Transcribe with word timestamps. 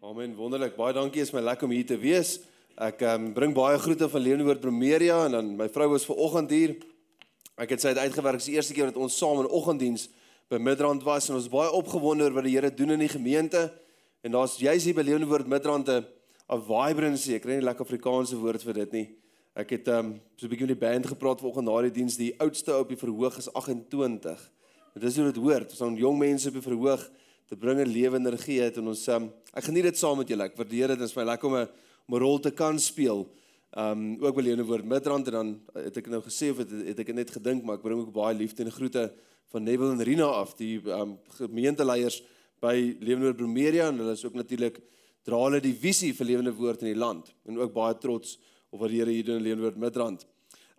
Amen, 0.00 0.30
wonderlik. 0.32 0.78
Baie 0.80 0.94
dankie, 0.96 1.20
is 1.20 1.28
my 1.36 1.42
lekker 1.44 1.66
om 1.66 1.74
hier 1.74 1.84
te 1.84 1.96
wees. 2.00 2.38
Ek 2.80 3.02
um, 3.04 3.26
bring 3.36 3.50
baie 3.52 3.76
groete 3.76 4.06
van 4.08 4.22
Leeunoord 4.24 4.62
Primeria 4.62 5.18
en 5.26 5.34
dan 5.36 5.50
my 5.58 5.66
vrou 5.68 5.90
was 5.92 6.06
ver 6.08 6.22
oggend 6.24 6.54
hier. 6.56 6.72
Ek 7.60 7.74
het 7.74 7.84
sy 7.84 7.92
uitgewerk, 7.92 8.40
dis 8.40 8.48
die 8.48 8.54
eerste 8.56 8.72
keer 8.78 8.88
dat 8.88 8.96
ons 8.96 9.18
saam 9.20 9.42
in 9.42 9.50
oggenddiens 9.52 10.06
by 10.48 10.56
Midrand 10.56 11.04
was 11.04 11.28
en 11.28 11.36
ons 11.36 11.44
is 11.44 11.52
baie 11.52 11.68
opgewonde 11.76 12.24
oor 12.24 12.38
wat 12.38 12.48
die 12.48 12.54
Here 12.54 12.72
doen 12.72 12.96
in 12.96 13.04
die 13.04 13.10
gemeente. 13.12 13.66
En 14.24 14.32
daar's 14.38 14.56
juis 14.56 14.88
hier 14.88 14.96
by 14.96 15.04
Leeunoord 15.04 15.52
Midrand 15.52 15.92
'n 15.92 16.08
'n 16.48 16.64
vibrancy. 16.64 17.36
Ek 17.36 17.44
kry 17.44 17.60
nie 17.60 17.68
lekker 17.68 17.84
Afrikaanse 17.84 18.40
woord 18.40 18.64
vir 18.64 18.80
dit 18.80 18.92
nie. 18.92 19.06
Ek 19.52 19.68
het 19.76 19.88
um, 19.88 20.16
so 20.40 20.46
'n 20.46 20.48
bietjie 20.48 20.64
met 20.66 20.80
die 20.80 20.86
band 20.88 21.12
gepraat 21.12 21.44
vanoggend 21.44 21.68
na 21.68 21.76
die 21.82 21.92
diens. 22.00 22.16
Die 22.16 22.32
oudste 22.40 22.72
op 22.72 22.88
die 22.88 22.96
verhoog 22.96 23.36
is 23.36 23.52
28. 23.52 24.50
Dit 24.94 25.04
is 25.04 25.16
hoe 25.16 25.28
dit 25.28 25.36
hoort. 25.36 25.68
Ons 25.68 25.78
het 25.78 25.98
jong 25.98 26.18
mense 26.18 26.48
op 26.48 26.56
die 26.56 26.64
verhoog 26.64 27.04
te 27.50 27.56
bring 27.58 27.80
'n 27.82 27.90
lewe 27.90 28.16
energie 28.16 28.62
uit 28.62 28.76
en 28.78 28.88
ons 28.88 29.08
um, 29.08 29.24
ek 29.52 29.64
geniet 29.64 29.82
dit 29.90 29.98
saam 29.98 30.18
met 30.22 30.28
julle. 30.28 30.44
Ek 30.46 30.56
waardeer 30.56 30.94
dit. 30.94 31.00
Is 31.00 31.16
my 31.16 31.24
lekker 31.26 31.48
om 31.48 31.56
'n 31.56 31.68
om 32.06 32.14
'n 32.14 32.22
rol 32.22 32.38
te 32.38 32.50
kan 32.50 32.78
speel. 32.78 33.26
Um 33.76 34.18
ook 34.22 34.34
wil 34.34 34.44
jy 34.44 34.54
'n 34.54 34.62
woord 34.62 34.84
midrand 34.84 35.26
en 35.26 35.32
dan 35.32 35.60
het 35.74 35.96
ek 35.96 36.06
nou 36.06 36.22
gesê 36.22 36.50
of 36.50 36.58
het, 36.58 36.70
het 36.70 36.98
ek 36.98 37.14
net 37.14 37.30
gedink 37.30 37.62
maar 37.62 37.76
ek 37.76 37.82
bring 37.82 38.00
ook 38.00 38.12
baie 38.12 38.34
liefde 38.34 38.64
en 38.64 38.70
groete 38.70 39.12
van 39.50 39.62
Neville 39.62 39.92
en 39.92 40.02
Rina 40.02 40.26
af 40.26 40.54
die 40.56 40.78
um 40.90 41.18
gemeenteleiers 41.38 42.22
by 42.60 42.96
Lewende 43.00 43.34
Bromeria 43.34 43.88
en 43.88 43.98
hulle 43.98 44.12
is 44.12 44.24
ook 44.24 44.34
natuurlik 44.34 44.80
dra 45.22 45.36
hulle 45.36 45.60
die 45.60 45.74
visie 45.74 46.12
vir 46.14 46.26
lewende 46.26 46.52
woord 46.52 46.82
in 46.82 46.92
die 46.92 46.98
land 46.98 47.34
en 47.46 47.58
ook 47.58 47.72
baie 47.72 47.94
trots 47.98 48.38
op 48.70 48.80
wat 48.80 48.90
die 48.90 48.98
Here 48.98 49.10
hier 49.10 49.24
doen 49.24 49.36
in 49.36 49.42
Lewende 49.42 49.62
Woord 49.62 49.78
Midrand. 49.78 50.26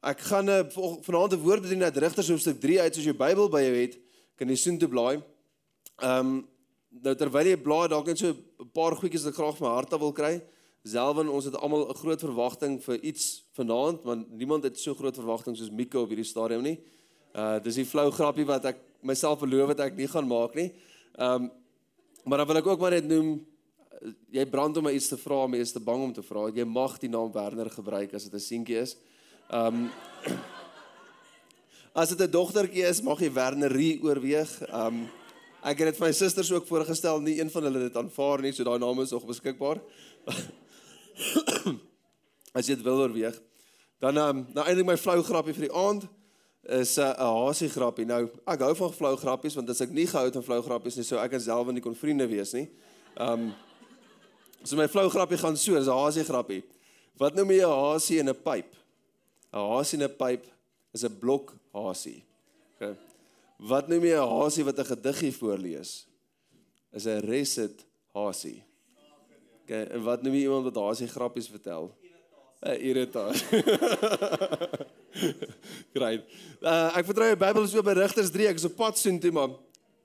Ek 0.02 0.20
gaan 0.20 0.50
uh, 0.50 0.64
vanaand 1.02 1.34
'n 1.34 1.44
woord 1.44 1.62
bedien 1.62 1.84
uit 1.84 1.98
Rigters 1.98 2.30
hoofstuk 2.30 2.60
3 2.60 2.82
uit 2.82 2.98
as 2.98 3.04
jy 3.04 3.14
Bybel 3.14 3.50
by 3.50 3.62
jou 3.62 3.76
het, 3.76 4.00
kan 4.36 4.50
jy 4.50 4.56
soontoe 4.56 4.90
blaai. 4.90 5.22
Um 6.02 6.48
nou 7.00 7.14
terwyl 7.16 7.48
jy 7.48 7.58
blaai 7.62 7.88
dalk 7.92 8.08
net 8.08 8.20
so 8.20 8.34
'n 8.34 8.70
paar 8.74 8.96
goedjies 8.96 9.24
wat 9.24 9.34
ek 9.34 9.40
graag 9.40 9.58
van 9.58 9.68
my 9.68 9.76
hart 9.76 10.00
wil 10.00 10.14
kry. 10.14 10.42
Selwen 10.84 11.30
ons 11.30 11.46
het 11.46 11.56
almal 11.56 11.90
'n 11.90 11.96
groot 11.96 12.20
verwagting 12.20 12.82
vir 12.84 13.00
iets 13.04 13.44
vanaand, 13.54 14.04
want 14.04 14.32
niemand 14.32 14.64
het 14.64 14.80
so 14.80 14.94
groot 14.94 15.16
verwagting 15.16 15.56
soos 15.56 15.70
Miko 15.72 16.02
op 16.02 16.10
hierdie 16.10 16.26
stadium 16.26 16.64
nie. 16.64 16.80
Uh 17.34 17.60
dis 17.60 17.76
die 17.76 17.86
flou 17.86 18.12
grappie 18.12 18.46
wat 18.46 18.66
ek 18.66 18.78
myself 19.02 19.40
beloof 19.40 19.70
het 19.70 19.80
ek 19.80 19.96
nie 19.96 20.08
gaan 20.08 20.28
maak 20.28 20.56
nie. 20.56 20.74
Um 21.18 21.52
maar 22.26 22.38
dan 22.38 22.48
wil 22.48 22.58
ek 22.58 22.68
ook 22.68 22.80
maar 22.80 22.92
net 22.92 23.08
noem 23.08 23.46
jy 24.32 24.46
brand 24.46 24.78
om 24.78 24.84
my 24.84 24.92
iets 24.92 25.08
te 25.08 25.18
vra, 25.18 25.48
is 25.56 25.72
te 25.72 25.80
bang 25.80 26.04
om 26.04 26.14
te 26.14 26.22
vra. 26.22 26.50
Jy 26.50 26.66
mag 26.66 27.00
die 27.00 27.10
naam 27.10 27.32
Werner 27.32 27.70
gebruik 27.70 28.14
as 28.14 28.24
dit 28.24 28.34
'n 28.34 28.40
seentjie 28.40 28.82
is. 28.82 28.98
Um 29.50 29.90
As 31.94 32.10
dit 32.10 32.22
'n 32.22 32.32
dogtertjie 32.32 32.88
is, 32.88 33.02
mag 33.02 33.20
jy 33.20 33.32
Wernerie 33.34 34.00
oorweeg. 34.02 34.50
Um 34.72 35.10
ek 35.64 35.78
het 35.78 35.92
dit 35.92 35.98
vir 35.98 36.08
my 36.08 36.14
susters 36.14 36.52
ook 36.52 36.68
voorgestel, 36.68 37.22
nie 37.22 37.40
een 37.40 37.50
van 37.50 37.64
hulle 37.64 37.80
het 37.80 37.94
dit 37.94 38.02
aanvaar 38.02 38.42
nie, 38.42 38.52
so 38.52 38.64
daai 38.64 38.80
naam 38.80 39.02
is 39.02 39.12
nog 39.12 39.26
beskikbaar. 39.26 39.82
As 42.58 42.68
jy 42.68 42.76
dit 42.76 42.86
wil 42.86 43.06
oorweeg. 43.06 43.38
Dan 44.02 44.18
um 44.18 44.46
nou 44.56 44.66
eintlik 44.66 44.88
my 44.88 44.98
flou 44.98 45.22
grappie 45.24 45.54
vir 45.54 45.68
die 45.68 45.76
aand 45.78 46.08
is 46.82 46.98
'n 46.98 47.14
uh, 47.14 47.46
hasie 47.46 47.70
grappie. 47.70 48.06
Nou, 48.06 48.30
ek 48.46 48.62
hou 48.62 48.76
van 48.76 48.94
flou 48.94 49.16
grappies 49.18 49.56
want 49.56 49.70
as 49.70 49.82
ek 49.82 49.94
nie 49.94 50.08
gehou 50.08 50.26
het 50.26 50.34
van 50.34 50.44
flou 50.44 50.62
grappies 50.62 50.96
nie, 50.96 51.06
sou 51.06 51.20
ek 51.20 51.34
en 51.34 51.42
self 51.42 51.72
nie 51.72 51.82
kon 51.82 51.96
vriende 51.96 52.28
wees 52.28 52.54
nie. 52.54 52.70
Um 53.18 53.54
So 54.64 54.78
my 54.78 54.86
flou 54.88 55.10
grappie 55.10 55.40
gaan 55.42 55.58
so, 55.58 55.74
dis 55.74 55.88
'n 55.88 55.92
hasie 55.92 56.24
grappie. 56.24 56.64
Wat 57.18 57.36
noem 57.36 57.52
jy 57.52 57.66
'n 57.66 57.70
hasie 57.70 58.20
in 58.20 58.30
'n 58.30 58.36
pyp? 58.36 58.76
'n 59.54 59.58
Hasie 59.58 59.98
in 59.98 60.06
'n 60.06 60.16
pyp 60.16 60.46
is 60.94 61.04
'n 61.04 61.20
blok 61.20 61.54
hasie. 61.74 62.24
Okay. 62.76 62.96
Wat 63.62 63.86
noem 63.88 64.08
jy 64.10 64.18
'n 64.18 64.28
hasie 64.28 64.64
wat 64.66 64.80
'n 64.80 64.90
gediggie 64.90 65.32
voorlees? 65.32 66.08
Is 66.92 67.06
'n 67.06 67.22
reset 67.22 67.86
hasie. 68.14 68.64
Okay, 69.64 69.84
en 69.84 70.04
wat 70.04 70.24
noem 70.24 70.34
jy 70.34 70.42
iemand 70.42 70.64
wat 70.64 70.76
hasie 70.76 71.08
grappies 71.08 71.48
vertel? 71.48 71.94
'n 72.66 72.82
Irritasie. 72.82 73.48
Great. 75.94 76.26
Uh, 76.62 76.98
ek 76.98 77.06
vertrou 77.06 77.30
die 77.30 77.38
Bybel 77.38 77.64
is 77.64 77.76
oop 77.76 77.86
by 77.86 77.94
Rigters 77.94 78.32
3. 78.32 78.48
Ek 78.48 78.58
is 78.58 78.66
op 78.66 78.76
pad 78.76 78.98
soheen 78.98 79.20
toe, 79.20 79.32
maar 79.32 79.50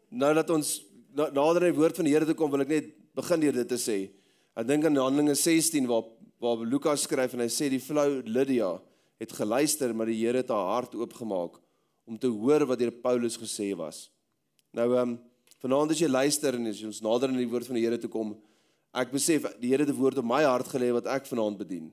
nou 0.08 0.34
dat 0.34 0.50
ons 0.50 0.82
na, 1.14 1.30
nader 1.30 1.62
aan 1.62 1.72
die 1.72 1.80
woord 1.80 1.96
van 1.96 2.04
die 2.04 2.12
Here 2.12 2.26
toe 2.26 2.34
kom, 2.34 2.50
wil 2.50 2.60
ek 2.60 2.68
net 2.68 2.92
begin 3.16 3.40
deur 3.40 3.52
dit 3.52 3.68
te 3.68 3.80
sê. 3.80 4.10
Ek 4.56 4.66
dink 4.66 4.84
aan 4.84 4.96
Handelinge 4.96 5.34
16 5.34 5.88
waar 5.88 6.04
waar 6.38 6.66
Lukas 6.68 7.08
skryf 7.08 7.32
en 7.32 7.40
hy 7.40 7.48
sê 7.48 7.70
die 7.72 7.80
vrou 7.80 8.20
Lydia 8.28 8.76
het 9.16 9.32
geluister 9.32 9.94
maar 9.96 10.12
die 10.12 10.20
Here 10.20 10.44
het 10.44 10.52
haar 10.52 10.68
hart 10.74 10.94
oopgemaak 10.94 11.56
om 12.06 12.18
te 12.18 12.30
hoor 12.30 12.64
wat 12.70 12.78
deur 12.78 12.94
Paulus 13.02 13.36
gesê 13.38 13.72
was. 13.76 14.06
Nou 14.72 14.92
ehm 14.94 15.16
um, 15.16 15.16
vanaand 15.62 15.94
as 15.94 16.00
jy 16.00 16.08
luister 16.08 16.54
en 16.54 16.68
as 16.70 16.82
ons 16.84 17.00
nader 17.02 17.32
aan 17.32 17.40
die 17.40 17.48
woord 17.50 17.66
van 17.66 17.78
die 17.78 17.82
Here 17.82 17.98
toe 17.98 18.10
kom, 18.12 18.34
ek 18.94 19.10
besef 19.10 19.48
die 19.60 19.72
Here 19.72 19.82
het 19.82 19.90
'n 19.90 19.98
woord 19.98 20.18
op 20.18 20.24
my 20.24 20.42
hart 20.44 20.68
gelê 20.68 20.92
wat 20.92 21.06
ek 21.06 21.26
vanaand 21.26 21.58
bedien. 21.58 21.92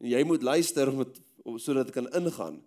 En 0.00 0.10
jy 0.10 0.22
moet 0.24 0.42
luister 0.42 0.88
om 0.90 0.98
het, 0.98 1.20
sodat 1.56 1.86
dit 1.86 1.94
kan 1.94 2.08
ingaan. 2.12 2.60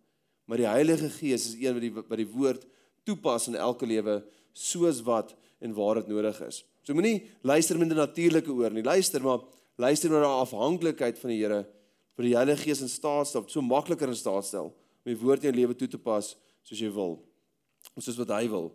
Maar 0.45 0.57
die 0.57 0.67
Heilige 0.67 1.09
Gees 1.09 1.53
is 1.53 1.55
een 1.59 1.73
wat 1.73 1.81
die 1.81 1.93
wat 1.93 2.17
die 2.17 2.31
woord 2.31 2.65
toepas 3.03 3.47
in 3.47 3.55
elke 3.55 3.85
lewe 3.85 4.23
soos 4.53 5.03
wat 5.03 5.35
en 5.59 5.73
waar 5.73 5.95
dit 5.95 6.07
nodig 6.07 6.41
is. 6.41 6.63
So 6.83 6.93
moenie 6.93 7.27
luister 7.43 7.77
met 7.77 7.89
'n 7.89 7.95
natuurlike 7.95 8.51
oor 8.51 8.71
nie. 8.71 8.83
Luister 8.83 9.21
maar 9.21 9.39
luister 9.77 10.09
met 10.09 10.19
'n 10.21 10.41
afhanklikheid 10.45 11.19
van 11.19 11.29
die 11.29 11.43
Here 11.43 11.67
vir 12.15 12.23
die 12.23 12.35
Heilige 12.35 12.63
Gees 12.63 12.81
in 12.81 12.89
staat 12.89 13.27
stel, 13.27 13.43
so 13.47 13.61
makliker 13.61 14.07
in 14.07 14.15
staat 14.15 14.45
stel 14.45 14.65
om 15.05 15.13
die 15.13 15.19
woord 15.19 15.43
in 15.43 15.53
jou 15.53 15.59
lewe 15.61 15.75
toe 15.75 15.87
te 15.87 15.97
pas 15.97 16.35
soos 16.67 16.81
jy 16.83 16.91
wil. 16.91 17.17
Soos 17.95 18.19
wat 18.19 18.35
hy 18.35 18.45
wil. 18.51 18.71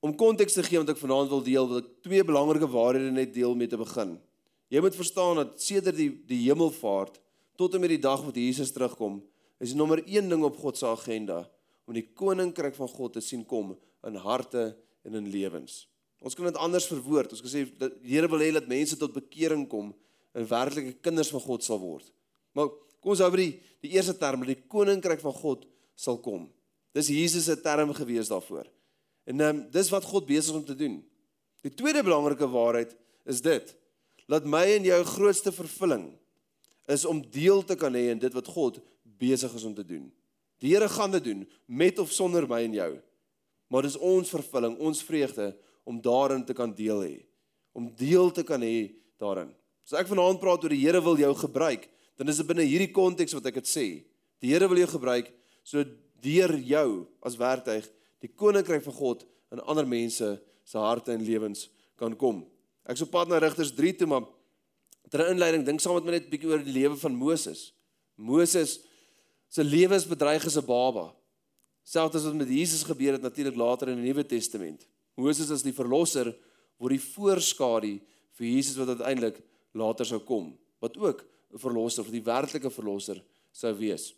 Om 0.00 0.14
konteks 0.16 0.56
te 0.56 0.64
gee 0.64 0.80
wat 0.80 0.94
ek 0.94 1.00
vanaand 1.00 1.30
wil 1.32 1.42
deel, 1.44 1.66
wil 1.68 1.82
ek 1.82 1.90
twee 2.06 2.24
belangrike 2.24 2.68
waarhede 2.70 3.10
net 3.12 3.34
deel 3.34 3.56
mee 3.58 3.70
te 3.70 3.78
begin. 3.80 4.16
Jy 4.72 4.82
moet 4.84 4.96
verstaan 4.96 5.40
dat 5.40 5.58
sedert 5.62 5.96
die 5.98 6.10
die 6.28 6.44
hemelvaart 6.46 7.18
tot 7.58 7.74
en 7.74 7.82
met 7.82 7.90
die 7.90 8.02
dag 8.02 8.22
wat 8.22 8.36
Jesus 8.38 8.70
terugkom, 8.70 9.18
is 9.58 9.74
nommer 9.74 9.98
1 10.04 10.28
ding 10.30 10.44
op 10.46 10.58
God 10.62 10.78
se 10.78 10.86
agenda 10.86 11.42
om 11.88 11.96
die 11.96 12.06
koninkryk 12.14 12.76
van 12.76 12.90
God 12.92 13.16
te 13.16 13.22
sien 13.24 13.42
kom 13.48 13.72
in 14.06 14.18
harte 14.22 14.70
en 15.08 15.16
in 15.18 15.30
lewens. 15.32 15.86
Ons 16.22 16.36
kan 16.36 16.46
dit 16.46 16.58
anders 16.60 16.86
verwoord. 16.90 17.32
Ons 17.34 17.42
gesê 17.42 17.64
dat 17.78 17.96
die 18.02 18.14
Here 18.14 18.28
wil 18.30 18.42
hê 18.42 18.52
dat 18.54 18.68
mense 18.70 18.98
tot 19.00 19.14
bekering 19.16 19.64
kom 19.70 19.90
en 20.36 20.46
werklike 20.46 20.98
kinders 21.02 21.32
van 21.34 21.42
God 21.42 21.66
sal 21.66 21.80
word. 21.82 22.06
Maar 22.54 22.70
kom 23.00 23.14
ons 23.14 23.22
hou 23.24 23.30
by 23.34 23.40
die 23.40 23.52
die 23.78 23.92
eerste 23.94 24.16
term, 24.18 24.42
die 24.42 24.58
koninkryk 24.66 25.22
van 25.22 25.34
God 25.38 25.66
sal 25.98 26.20
kom. 26.22 26.46
Dis 26.94 27.10
Jesus 27.10 27.48
se 27.48 27.56
term 27.60 27.90
gewees 27.96 28.30
daarvoor. 28.30 28.68
En 29.28 29.42
um, 29.44 29.64
dis 29.72 29.90
wat 29.92 30.06
God 30.08 30.26
besig 30.28 30.54
is 30.54 30.60
om 30.60 30.64
te 30.64 30.76
doen. 30.78 31.00
Die 31.66 31.74
tweede 31.74 32.04
belangrike 32.06 32.46
waarheid 32.48 32.94
is 33.28 33.42
dit. 33.44 33.74
Laat 34.30 34.46
my 34.48 34.62
en 34.76 34.86
jou 34.86 35.00
grootste 35.10 35.52
vervulling 35.52 36.06
is 36.88 37.04
om 37.04 37.20
deel 37.20 37.60
te 37.66 37.76
kan 37.76 37.92
hê 37.92 38.08
in 38.14 38.20
dit 38.22 38.32
wat 38.32 38.48
God 38.48 38.78
besig 39.18 39.52
is 39.58 39.66
om 39.68 39.74
te 39.76 39.84
doen. 39.84 40.06
Die 40.62 40.72
Here 40.72 40.88
gaan 40.90 41.12
dit 41.14 41.24
doen 41.24 41.44
met 41.66 41.98
of 41.98 42.12
sonder 42.12 42.46
my 42.48 42.62
en 42.64 42.76
jou. 42.78 42.92
Maar 43.68 43.84
dis 43.84 43.98
ons 44.00 44.30
vervulling, 44.32 44.78
ons 44.80 45.02
vreugde 45.04 45.52
om 45.84 46.00
daarin 46.00 46.44
te 46.44 46.56
kan 46.56 46.72
deel 46.74 47.02
hê. 47.04 47.16
Om 47.76 47.90
deel 47.96 48.32
te 48.32 48.44
kan 48.46 48.62
hê 48.64 48.88
daarin. 49.20 49.50
As 49.84 49.96
ek 50.00 50.08
vanaand 50.10 50.40
praat 50.40 50.64
oor 50.64 50.72
die 50.72 50.80
Here 50.80 51.00
wil 51.04 51.20
jou 51.20 51.34
gebruik, 51.44 51.86
dan 52.18 52.28
is 52.28 52.40
dit 52.40 52.48
binne 52.48 52.66
hierdie 52.66 52.90
konteks 52.92 53.36
wat 53.36 53.46
ek 53.50 53.60
dit 53.60 53.70
sê. 53.70 53.86
Die 54.42 54.52
Here 54.52 54.68
wil 54.68 54.80
jou 54.82 54.90
gebruik 54.96 55.30
so 55.68 55.84
deur 56.24 56.54
jou 56.64 56.88
as 57.26 57.36
werktuig 57.38 57.86
die 58.22 58.30
koninkryk 58.32 58.82
van 58.86 58.96
God 58.96 59.24
in 59.52 59.60
ander 59.60 59.86
mense 59.88 60.30
se 60.64 60.80
harte 60.80 61.12
en 61.14 61.24
lewens 61.24 61.68
kan 61.98 62.14
kom. 62.16 62.42
Ek 62.88 62.98
sou 62.98 63.08
pad 63.10 63.28
na 63.28 63.40
Rigters 63.42 63.74
3 63.76 63.94
toe, 64.00 64.08
maar 64.08 64.26
ter 65.12 65.26
inleiding 65.28 65.64
dink 65.66 65.82
saam 65.82 65.98
met 65.98 66.08
my 66.08 66.14
net 66.16 66.26
'n 66.26 66.32
bietjie 66.32 66.50
oor 66.50 66.64
die 66.64 66.72
lewe 66.72 66.96
van 66.96 67.14
Moses. 67.14 67.72
Moses 68.16 68.80
se 69.48 69.62
lewensbedreig 69.64 70.44
as 70.44 70.56
'n 70.56 70.66
baba. 70.66 71.14
Selfs 71.84 72.16
as 72.16 72.24
wat 72.24 72.34
met 72.34 72.48
Jesus 72.48 72.82
gebeur 72.82 73.12
het 73.12 73.22
natuurlik 73.22 73.56
later 73.56 73.88
in 73.88 74.02
die 74.02 74.12
Nuwe 74.12 74.24
Testament. 74.24 74.86
Moses 75.16 75.50
as 75.50 75.62
die 75.62 75.72
verlosser 75.72 76.34
word 76.78 76.90
die 76.90 77.06
voorskadu 77.14 78.00
vir 78.38 78.46
Jesus 78.46 78.76
wat 78.76 78.88
uiteindelik 78.88 79.40
later 79.72 80.04
sou 80.04 80.20
kom, 80.20 80.58
wat 80.80 80.96
ook 80.96 81.24
'n 81.52 81.58
verlosser 81.58 82.04
die 82.10 82.22
werklike 82.22 82.70
verlosser 82.70 83.22
sou 83.52 83.72
wees. 83.74 84.14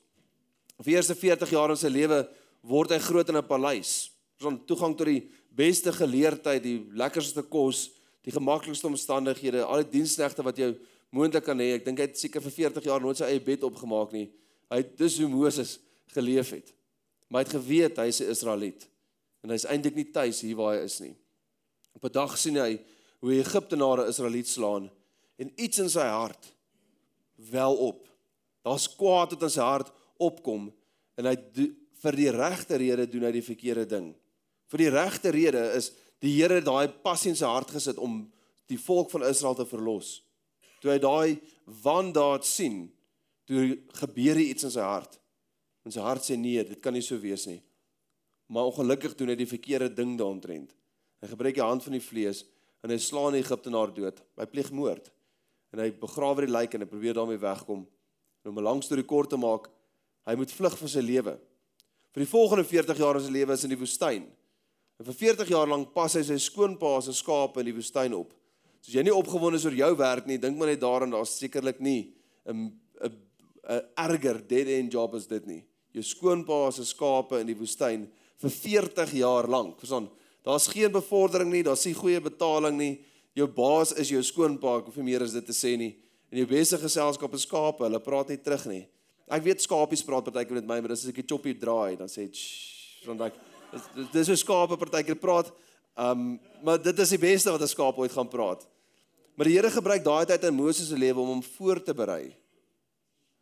Vir 0.81 0.97
eerste 0.97 1.15
40 1.15 1.51
jaar 1.53 1.71
in 1.71 1.77
sy 1.77 1.91
lewe 1.93 2.23
word 2.63 2.91
hy 2.95 2.99
groot 2.99 3.29
in 3.29 3.37
'n 3.37 3.47
paleis. 3.47 4.11
Ons 4.41 4.59
het 4.59 4.67
toegang 4.67 4.97
tot 4.97 5.07
die 5.07 5.29
beste 5.53 5.93
geleerdheid, 5.93 6.63
die 6.63 6.87
lekkerste 6.93 7.43
kos, 7.43 7.91
die 8.25 8.33
gemaklikste 8.33 8.87
omstandighede, 8.87 9.65
al 9.65 9.85
die 9.85 9.99
diensknegte 9.99 10.43
wat 10.43 10.57
jy 10.57 10.77
moontlik 11.11 11.45
kan 11.45 11.59
hê. 11.59 11.75
Ek 11.75 11.85
dink 11.85 11.99
hy 11.99 12.07
het 12.09 12.19
seker 12.19 12.41
vir 12.41 12.53
40 12.53 12.85
jaar 12.85 13.01
nooit 13.01 13.17
sy 13.17 13.25
eie 13.25 13.41
bed 13.41 13.63
opgemaak 13.63 14.13
nie. 14.13 14.31
Hy 14.71 14.83
dis 14.97 15.19
hoe 15.19 15.29
Moses 15.29 15.79
geleef 16.15 16.51
het. 16.51 16.73
Maar 17.29 17.43
hy 17.43 17.49
het 17.49 17.57
geweet 17.57 17.99
hy 17.99 18.07
is 18.09 18.21
'n 18.21 18.31
Israeliet 18.31 18.89
en 19.43 19.51
hy's 19.51 19.65
eintlik 19.65 19.95
nie 19.97 20.11
tuis 20.13 20.41
hier 20.41 20.57
waar 20.57 20.77
hy 20.77 20.85
is 20.85 21.01
nie. 21.01 21.15
Op 21.95 22.05
'n 22.05 22.13
dag 22.13 22.39
sien 22.39 22.57
hy 22.57 22.81
hoe 23.21 23.33
Egiptenare 23.33 24.09
Israeliet 24.09 24.49
slaan 24.49 24.91
en 25.39 25.53
iets 25.57 25.79
in 25.79 25.89
sy 25.89 26.07
hart 26.07 26.53
wel 27.37 27.77
op. 27.77 28.09
Daar's 28.63 28.89
kwaad 28.97 29.33
wat 29.33 29.43
in 29.43 29.51
sy 29.51 29.61
hart 29.61 29.93
opkom 30.21 30.69
en 31.19 31.29
hy 31.29 31.37
vir 32.01 32.17
die 32.17 32.31
regte 32.33 32.79
rede 32.81 33.07
doen 33.11 33.27
hy 33.29 33.33
die 33.37 33.45
verkeerde 33.45 33.87
ding. 33.89 34.11
Vir 34.71 34.85
die 34.85 34.93
regte 34.95 35.33
rede 35.35 35.65
is 35.77 35.91
die 36.23 36.37
Here 36.37 36.61
daai 36.65 36.89
passie 37.03 37.33
in 37.33 37.39
sy 37.39 37.49
hart 37.49 37.73
gesit 37.75 37.99
om 38.01 38.23
die 38.71 38.79
volk 38.79 39.11
van 39.13 39.27
Israel 39.29 39.57
te 39.59 39.67
verlos. 39.69 40.21
Toe 40.81 40.95
hy 40.95 41.01
daai 41.03 41.41
wandaad 41.83 42.47
sien, 42.47 42.85
toe 43.49 43.75
gebeur 43.99 44.39
iets 44.41 44.69
in 44.69 44.73
sy 44.73 44.85
hart. 44.85 45.19
In 45.85 45.93
sy 45.93 46.03
hart 46.05 46.25
sê 46.25 46.37
nee, 46.39 46.63
dit 46.65 46.81
kan 46.83 46.95
nie 46.95 47.05
so 47.05 47.19
wees 47.21 47.47
nie. 47.51 47.61
Maar 48.51 48.71
ongelukkig 48.71 49.17
doen 49.19 49.33
hy 49.33 49.39
die 49.39 49.49
verkeerde 49.49 49.91
ding 49.95 50.17
daaroontrent. 50.19 50.73
Hy 51.21 51.29
gebruik 51.33 51.57
die 51.57 51.65
hand 51.65 51.85
van 51.85 51.97
die 51.97 52.05
vlees 52.05 52.45
en 52.85 52.93
hy 52.93 52.99
slaan 53.03 53.37
die 53.37 53.43
Egiptenaar 53.43 53.93
dood. 53.95 54.23
Hy 54.41 54.47
pleeg 54.51 54.71
moord. 54.75 55.11
En 55.75 55.83
hy 55.83 55.91
begrawe 56.01 56.47
die 56.47 56.53
lijk 56.53 56.75
en 56.75 56.85
hy 56.85 56.89
probeer 56.91 57.19
daarmee 57.19 57.41
wegkom. 57.43 57.85
En 58.45 58.51
om 58.51 58.59
'n 58.59 58.65
lang 58.65 58.83
storie 58.83 59.05
kort 59.05 59.31
te 59.31 59.37
maak, 59.37 59.69
hy 60.29 60.37
moet 60.37 60.53
vlug 60.53 60.77
vir 60.79 60.93
sy 60.93 61.03
lewe. 61.05 61.39
Vir 62.11 62.25
die 62.25 62.31
volgende 62.31 62.65
40 62.67 62.99
jaar 62.99 63.19
van 63.19 63.25
sy 63.25 63.33
lewe 63.33 63.55
is 63.55 63.65
in 63.65 63.73
die 63.73 63.79
woestyn. 63.81 64.27
En 65.01 65.07
vir 65.09 65.17
40 65.17 65.49
jaar 65.55 65.71
lank 65.71 65.95
pas 65.95 66.13
hy 66.19 66.23
sy 66.27 66.37
skoonpa 66.43 66.99
se 67.05 67.15
skape 67.17 67.63
in 67.63 67.71
die 67.71 67.77
woestyn 67.77 68.15
op. 68.19 68.35
So 68.81 68.91
as 68.91 68.97
jy 68.97 69.05
nie 69.07 69.15
opgewonde 69.15 69.61
is 69.61 69.67
oor 69.69 69.77
jou 69.77 69.91
werk 69.97 70.27
nie, 70.29 70.39
dink 70.41 70.59
maar 70.59 70.73
net 70.73 70.81
daaraan 70.83 71.13
daar's 71.13 71.37
sekerlik 71.39 71.81
nie 71.81 72.13
'n 72.47 72.73
'n 73.01 73.13
'n 73.69 73.83
erger 73.97 74.41
dead 74.47 74.69
end 74.69 74.93
job 74.93 75.15
as 75.15 75.27
dit 75.27 75.47
nie. 75.47 75.65
Jou 75.93 76.03
skoonpa 76.03 76.71
se 76.71 76.85
skape 76.85 77.41
in 77.41 77.47
die 77.47 77.57
woestyn 77.57 78.09
vir 78.41 78.51
40 78.51 79.13
jaar 79.13 79.49
lank. 79.49 79.79
Verstaan? 79.79 80.09
Daar's 80.45 80.67
geen 80.67 80.93
bevordering 80.93 81.51
nie, 81.51 81.63
daar's 81.63 81.85
nie 81.85 81.95
goeie 81.95 82.21
betaling 82.21 82.77
nie. 82.77 83.01
Jou 83.37 83.47
baas 83.47 83.93
is 83.93 84.09
jou 84.09 84.23
skoonpa, 84.23 84.81
of 84.87 84.97
nie 84.97 85.05
meer 85.05 85.23
as 85.23 85.33
dit 85.33 85.47
te 85.47 85.53
sê 85.53 85.77
nie. 85.77 85.97
En 86.31 86.39
jou 86.39 86.47
besige 86.47 86.83
geselskap 86.83 87.35
is 87.35 87.43
skape, 87.43 87.85
hulle 87.85 88.01
praat 88.01 88.29
nie 88.29 88.39
terug 88.39 88.67
nie. 88.67 88.89
Ek 89.31 89.45
weet 89.47 89.63
skapies 89.63 90.03
praat 90.07 90.27
partykeer 90.27 90.59
met 90.59 90.67
my, 90.67 90.81
maar 90.81 90.93
as 90.93 91.07
ek 91.07 91.19
'n 91.19 91.27
choppie 91.27 91.55
draai, 91.55 91.97
dan 91.97 92.09
sê 92.09 92.29
want 93.07 93.21
ek 93.21 93.35
dis 94.13 94.27
so 94.27 94.35
skape 94.35 94.77
partykeer 94.77 95.17
praat. 95.17 95.53
Um 95.97 96.41
maar 96.63 96.79
dit 96.79 96.99
is 96.99 97.11
die 97.11 97.19
beste 97.19 97.51
wat 97.51 97.63
'n 97.63 97.75
skaap 97.75 97.99
ooit 97.99 98.13
gaan 98.13 98.29
praat. 98.29 98.67
Maar 99.37 99.47
die 99.47 99.57
Here 99.57 99.71
gebruik 99.71 100.05
daai 100.05 100.27
tyd 100.27 100.45
in 100.45 100.55
Moses 100.55 100.89
se 100.89 100.97
lewe 100.97 101.21
om 101.21 101.29
hom 101.29 101.43
voor 101.43 101.83
te 101.83 101.95
berei 101.95 102.37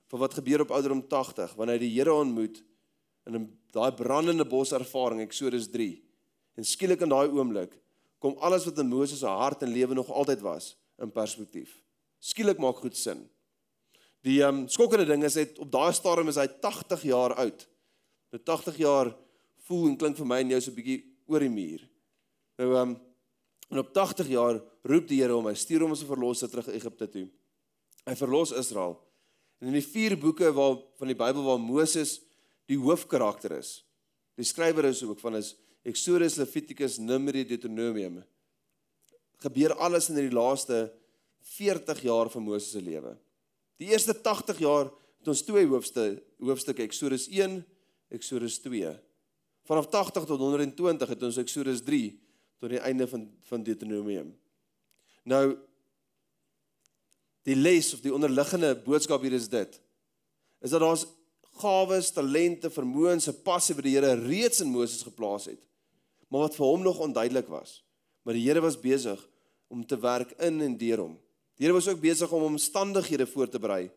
vir 0.08 0.18
wat 0.18 0.34
gebeur 0.34 0.60
op 0.60 0.70
ouderdom 0.70 1.02
80 1.08 1.54
wanneer 1.56 1.78
hy 1.78 1.86
die 1.86 1.96
Here 1.98 2.12
ontmoet 2.12 2.62
in 3.26 3.58
daai 3.72 3.92
brandende 3.92 4.44
bos 4.44 4.72
ervaring 4.72 5.20
Eksodus 5.20 5.68
3 5.68 6.08
En 6.58 6.66
skielik 6.66 7.04
in 7.06 7.12
daai 7.12 7.30
oomblik 7.30 7.76
kom 8.18 8.34
alles 8.42 8.64
wat 8.66 8.80
in 8.82 8.90
Moses 8.90 9.20
se 9.22 9.30
hart 9.30 9.62
en 9.62 9.70
lewe 9.70 9.94
nog 9.94 10.10
altyd 10.10 10.40
was 10.42 10.72
in 10.98 11.12
perspektief. 11.14 11.70
Skielik 12.18 12.58
maak 12.58 12.80
goed 12.82 12.96
sin. 12.98 13.20
Die 14.26 14.40
ehm 14.42 14.64
um, 14.64 14.68
skokkende 14.68 15.06
ding 15.06 15.24
is 15.24 15.36
net 15.38 15.58
op 15.62 15.70
daai 15.70 15.92
stadium 15.94 16.28
is 16.28 16.38
hy 16.40 16.46
80 16.62 17.04
jaar 17.06 17.34
oud. 17.38 17.66
Nou 18.32 18.40
80 18.42 18.80
jaar 18.82 19.12
voel 19.68 19.90
en 19.90 19.98
klink 20.00 20.16
vir 20.18 20.26
my 20.26 20.40
en 20.42 20.54
jou 20.54 20.60
so 20.60 20.70
'n 20.70 20.74
bietjie 20.74 21.04
oor 21.26 21.40
die 21.40 21.52
muur. 21.52 21.84
Nou 22.58 22.72
ehm 22.74 22.88
um, 22.88 22.96
en 23.70 23.78
op 23.78 23.92
80 23.92 24.28
jaar 24.28 24.62
roep 24.82 25.08
die 25.08 25.20
Here 25.20 25.34
hom, 25.34 25.46
hy 25.46 25.54
stuur 25.54 25.82
hom 25.84 25.92
as 25.92 26.02
'n 26.02 26.08
verlosser 26.08 26.48
terug 26.48 26.68
Egipte 26.68 27.08
toe. 27.08 27.28
Hy 28.06 28.14
verlos 28.14 28.52
Israel. 28.52 28.98
En 29.60 29.68
in 29.68 29.74
die 29.74 29.84
vier 29.84 30.16
boeke 30.16 30.52
waar 30.52 30.78
van 30.98 31.06
die 31.06 31.18
Bybel 31.18 31.44
waar 31.44 31.60
Moses 31.60 32.20
die 32.66 32.78
hoofkarakter 32.78 33.58
is. 33.58 33.84
Die 34.36 34.44
skrywer 34.44 34.84
is 34.84 35.02
ook 35.02 35.20
van 35.20 35.36
is 35.36 35.56
Exodus, 35.84 36.36
Levitikus, 36.36 36.98
Numeri, 36.98 37.44
Deuteronomium. 37.44 38.24
Gebeur 39.42 39.74
alles 39.74 40.08
in 40.08 40.16
die 40.16 40.30
laaste 40.30 40.92
40 41.56 42.02
jaar 42.02 42.30
van 42.30 42.42
Moses 42.42 42.70
se 42.70 42.82
lewe. 42.82 43.16
Die 43.78 43.90
eerste 43.92 44.14
80 44.20 44.58
jaar 44.62 44.88
het 45.18 45.30
ons 45.30 45.42
twee 45.46 45.66
hoofstukke, 45.66 46.22
hoofstukke 46.42 46.82
Exodus 46.82 47.28
1, 47.30 47.60
Exodus 48.14 48.58
2. 48.64 48.94
Vanaf 49.68 49.88
80 49.92 50.26
tot 50.30 50.42
120 50.42 51.14
het 51.14 51.22
ons 51.22 51.38
Exodus 51.40 51.82
3 51.86 52.10
tot 52.58 52.72
die 52.74 52.82
einde 52.82 53.06
van 53.08 53.28
van 53.48 53.62
Deuteronomium. 53.62 54.32
Nou 55.22 55.56
die 57.48 57.56
les 57.56 57.94
of 57.94 58.02
die 58.04 58.12
onderliggende 58.12 58.74
boodskap 58.84 59.22
hier 59.24 59.36
is 59.38 59.48
dit. 59.48 59.78
Is 60.60 60.74
dat 60.74 60.82
daar's 60.82 61.06
gawes, 61.62 62.10
talente, 62.12 62.70
vermoëns, 62.70 63.28
'n 63.28 63.42
passie 63.42 63.74
wat 63.74 63.84
die 63.84 63.94
Here 63.96 64.14
reeds 64.14 64.60
in 64.60 64.70
Moses 64.70 65.02
geplaas 65.02 65.46
het 65.46 65.68
maar 66.28 66.46
wat 66.46 66.56
vir 66.56 66.66
hom 66.66 66.84
nog 66.84 67.00
onduidelik 67.04 67.48
was. 67.48 67.82
Maar 68.22 68.36
die 68.36 68.44
Here 68.44 68.60
was 68.60 68.80
besig 68.80 69.20
om 69.68 69.86
te 69.86 69.98
werk 70.00 70.34
in 70.44 70.60
en 70.60 70.76
deur 70.76 71.04
hom. 71.04 71.16
Die 71.58 71.66
Here 71.66 71.74
was 71.74 71.88
ook 71.90 72.00
besig 72.00 72.30
om 72.32 72.42
omstandighede 72.42 73.26
voor 73.26 73.48
te 73.48 73.58
berei 73.58 73.88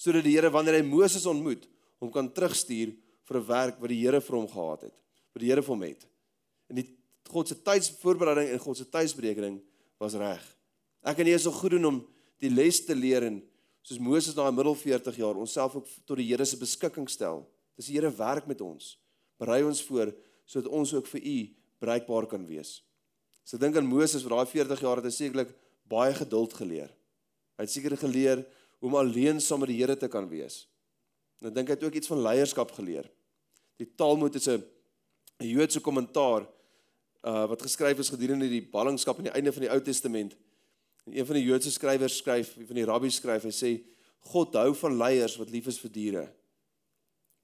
sodat 0.00 0.24
die 0.24 0.32
Here 0.32 0.48
wanneer 0.48 0.78
hy 0.78 0.84
Moses 0.86 1.26
ontmoet, 1.28 1.66
hom 2.00 2.08
kan 2.08 2.30
terugstuur 2.32 2.94
vir 3.28 3.36
'n 3.36 3.46
werk 3.46 3.80
wat 3.80 3.90
die 3.92 4.00
Here 4.00 4.20
vir 4.20 4.36
hom 4.36 4.48
gehad 4.48 4.82
het, 4.88 4.96
wat 5.34 5.40
die 5.42 5.50
Here 5.50 5.62
vir 5.62 5.74
hom 5.74 5.82
het. 5.82 6.06
En 6.70 6.76
die 6.76 6.86
God 7.28 7.48
se 7.48 7.54
tydsvoorbereiding 7.54 8.48
en 8.48 8.58
God 8.58 8.76
se 8.76 8.84
tydsberekening 8.84 9.60
was 9.98 10.14
reg. 10.14 10.40
Ek 11.04 11.18
en 11.18 11.26
jy 11.26 11.34
is 11.34 11.42
so 11.42 11.50
goed 11.50 11.70
doen 11.70 11.84
om 11.84 12.06
die 12.40 12.50
les 12.50 12.80
te 12.80 12.94
leer 12.94 13.24
en 13.24 13.42
soos 13.82 13.98
Moses 13.98 14.34
na 14.34 14.48
'n 14.48 14.54
middel 14.54 14.74
40 14.74 15.16
jaar 15.16 15.36
onsself 15.36 15.76
ook 15.76 15.86
tot 16.06 16.16
die 16.16 16.26
Here 16.26 16.44
se 16.44 16.56
beskikking 16.56 17.08
stel. 17.08 17.46
Dis 17.76 17.86
die 17.86 17.94
Here 17.98 18.10
werk 18.10 18.46
met 18.46 18.60
ons. 18.60 18.98
Berei 19.38 19.62
ons 19.62 19.82
voor 19.82 20.14
sodat 20.46 20.72
ons 20.72 20.94
ook 20.94 21.06
vir 21.06 21.20
U 21.20 21.50
bruikbaar 21.78 22.26
kan 22.26 22.46
wees. 22.46 22.82
So 23.44 23.58
dink 23.58 23.76
aan 23.76 23.86
Moses 23.86 24.22
vir 24.22 24.30
daai 24.30 24.46
40 24.46 24.80
jaar 24.80 24.96
het 24.96 25.04
hy 25.04 25.10
sekerlik 25.10 25.54
baie 25.88 26.14
geduld 26.14 26.54
geleer. 26.54 26.90
Hy 27.60 27.66
het 27.66 27.72
seker 27.74 27.92
geleer 28.00 28.40
om 28.80 28.94
alleen 28.96 29.36
saam 29.44 29.60
met 29.60 29.68
die 29.68 29.82
Here 29.82 29.92
te 30.00 30.08
kan 30.08 30.24
wees. 30.30 30.62
Nou 31.44 31.52
dink 31.52 31.68
hy 31.68 31.76
het 31.76 31.82
ook 31.84 31.98
iets 32.00 32.08
van 32.08 32.22
leierskap 32.24 32.72
geleer. 32.72 33.04
Die 33.76 33.88
Talmud 34.00 34.34
is 34.34 34.48
'n 34.48 34.64
Joodse 35.44 35.80
kommentaar 35.80 36.48
uh 37.20 37.44
wat 37.48 37.62
geskryf 37.62 37.98
is 37.98 38.08
gedurende 38.08 38.48
die 38.48 38.64
ballingskap 38.64 39.18
aan 39.18 39.28
die 39.28 39.36
einde 39.36 39.52
van 39.52 39.60
die 39.60 39.70
Ou 39.70 39.80
Testament. 39.80 40.36
En 41.04 41.18
een 41.18 41.26
van 41.26 41.36
die 41.36 41.44
Joodse 41.44 41.70
skrywers 41.70 42.16
skryf, 42.16 42.56
een 42.56 42.66
van 42.66 42.76
die 42.76 42.84
rabbies 42.84 43.16
skryf, 43.16 43.42
hy 43.42 43.52
sê 43.52 43.84
God 44.32 44.54
hou 44.54 44.74
van 44.74 44.96
leiers 44.96 45.36
wat 45.36 45.50
lief 45.50 45.66
is 45.66 45.80
vir 45.80 45.90
diere. 45.90 46.32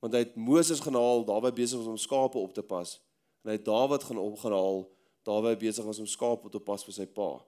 Want 0.01 0.13
hy 0.13 0.19
het 0.19 0.37
Moses 0.37 0.81
genaal, 0.81 1.25
daar 1.25 1.41
waar 1.41 1.53
besig 1.53 1.79
was 1.79 1.87
om 1.87 1.97
skape 1.97 2.39
op 2.39 2.55
te 2.55 2.63
pas 2.63 3.01
en 3.45 3.53
hy 3.53 3.59
het 3.61 3.65
Dawid 3.65 4.03
gaan 4.03 4.19
opgehaal 4.19 4.89
daar 5.23 5.43
waar 5.43 5.53
hy 5.53 5.59
besig 5.59 5.85
was 5.85 5.99
om 5.99 6.07
skape 6.07 6.51
te 6.51 6.61
pas 6.63 6.85
vir 6.87 6.95
sy 6.95 7.07
pa. 7.07 7.45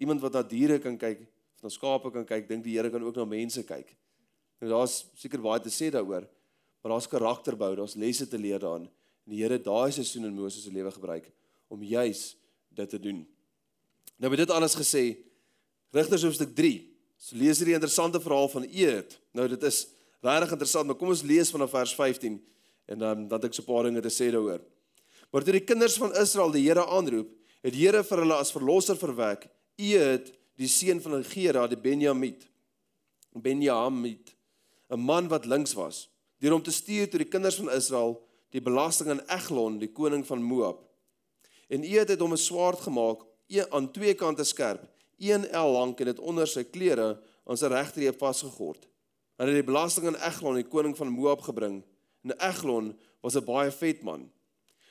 Iemand 0.00 0.20
wat 0.20 0.36
na 0.36 0.42
diere 0.44 0.78
kan 0.78 0.98
kyk, 1.00 1.22
na 1.62 1.70
skape 1.72 2.12
kan 2.12 2.26
kyk, 2.26 2.48
dink 2.48 2.64
die 2.64 2.76
Here 2.76 2.90
kan 2.90 3.02
ook 3.02 3.16
na 3.16 3.24
mense 3.24 3.62
kyk. 3.66 3.94
Nou 4.60 4.70
daar's 4.72 5.04
seker 5.18 5.42
baie 5.44 5.60
te 5.60 5.72
sê 5.72 5.90
daaroor, 5.92 6.26
maar 6.82 6.94
daar's 6.94 7.08
karakterbou, 7.08 7.74
daar's 7.76 7.96
lesse 7.96 8.26
te 8.28 8.38
leer 8.38 8.60
daarin. 8.62 8.88
En 9.26 9.34
die 9.34 9.42
Here 9.42 9.58
daai 9.58 9.92
seisoen 9.92 10.28
in 10.28 10.36
Moses 10.36 10.64
se 10.64 10.72
lewe 10.72 10.92
gebruik 10.92 11.30
om 11.68 11.82
juis 11.82 12.36
dit 12.76 12.90
te 12.90 13.00
doen. 13.00 13.24
Nou 14.16 14.30
met 14.30 14.44
dit 14.44 14.50
alles 14.50 14.76
gesê, 14.78 15.16
Rigters 15.96 16.24
hoofstuk 16.26 16.54
3. 16.56 16.76
So 17.16 17.36
lees 17.40 17.60
hierdie 17.60 17.76
interessante 17.76 18.20
verhaal 18.20 18.48
van 18.52 18.66
Eet. 18.68 19.16
Nou 19.36 19.46
dit 19.48 19.62
is 19.64 19.86
regtig 20.24 20.52
interessant, 20.56 20.88
maar 20.88 20.98
kom 20.98 21.12
ons 21.12 21.24
lees 21.24 21.52
vanaf 21.52 21.72
vers 21.72 21.94
15 21.96 22.38
en 22.86 22.98
dan 23.02 23.28
dan 23.28 23.44
ek 23.48 23.54
so 23.54 23.62
'n 23.62 23.66
paar 23.66 23.84
dinge 23.84 24.00
te 24.00 24.12
sê 24.12 24.30
daaroor. 24.30 24.60
Maar 25.32 25.42
toe 25.42 25.52
die 25.52 25.64
kinders 25.64 25.96
van 25.96 26.14
Israel 26.14 26.50
die 26.50 26.66
Here 26.68 26.86
aanroep, 26.86 27.28
het 27.62 27.72
die 27.72 27.86
Here 27.86 28.04
vir 28.04 28.18
hulle 28.18 28.34
as 28.34 28.52
verlosser 28.52 28.96
verwek, 28.96 29.48
Eet, 29.76 30.32
die 30.56 30.68
seun 30.68 31.00
van 31.04 31.24
Gera, 31.24 31.66
die 31.68 31.76
Benjamit. 31.76 32.46
Benjamit, 33.32 34.34
'n 34.88 35.00
man 35.00 35.28
wat 35.28 35.44
links 35.44 35.74
was, 35.74 36.08
deur 36.40 36.52
hom 36.52 36.62
te 36.62 36.70
stuur 36.70 37.10
tot 37.10 37.20
die 37.20 37.28
kinders 37.28 37.56
van 37.56 37.70
Israel 37.70 38.22
die 38.50 38.60
belasting 38.60 39.10
aan 39.10 39.26
Eglon, 39.28 39.78
die 39.78 39.92
koning 39.92 40.26
van 40.26 40.42
Moab. 40.42 40.80
En 41.68 41.84
Eet 41.84 42.08
het 42.08 42.20
hom 42.20 42.32
'n 42.32 42.36
swaard 42.36 42.80
gemaak, 42.80 43.24
een 43.48 43.72
aan 43.72 43.90
twee 43.92 44.14
kante 44.14 44.44
skerp, 44.44 44.88
1 45.18 45.50
el 45.50 45.70
lank 45.72 46.00
en 46.00 46.06
dit 46.06 46.18
onder 46.18 46.46
sy 46.46 46.64
klere 46.64 47.20
aan 47.44 47.56
sy 47.56 47.66
regterheup 47.66 48.18
vasgegord. 48.18 48.86
Hy 49.36 49.44
het 49.44 49.54
die 49.54 49.62
belasting 49.62 50.06
aan 50.06 50.20
Eglon, 50.20 50.54
die 50.54 50.64
koning 50.64 50.96
van 50.96 51.08
Moab 51.08 51.40
gebring. 51.40 51.82
En 52.24 52.38
Eglon 52.40 52.96
was 53.20 53.36
'n 53.36 53.44
baie 53.44 53.70
vet 53.70 54.02
man. 54.02 54.30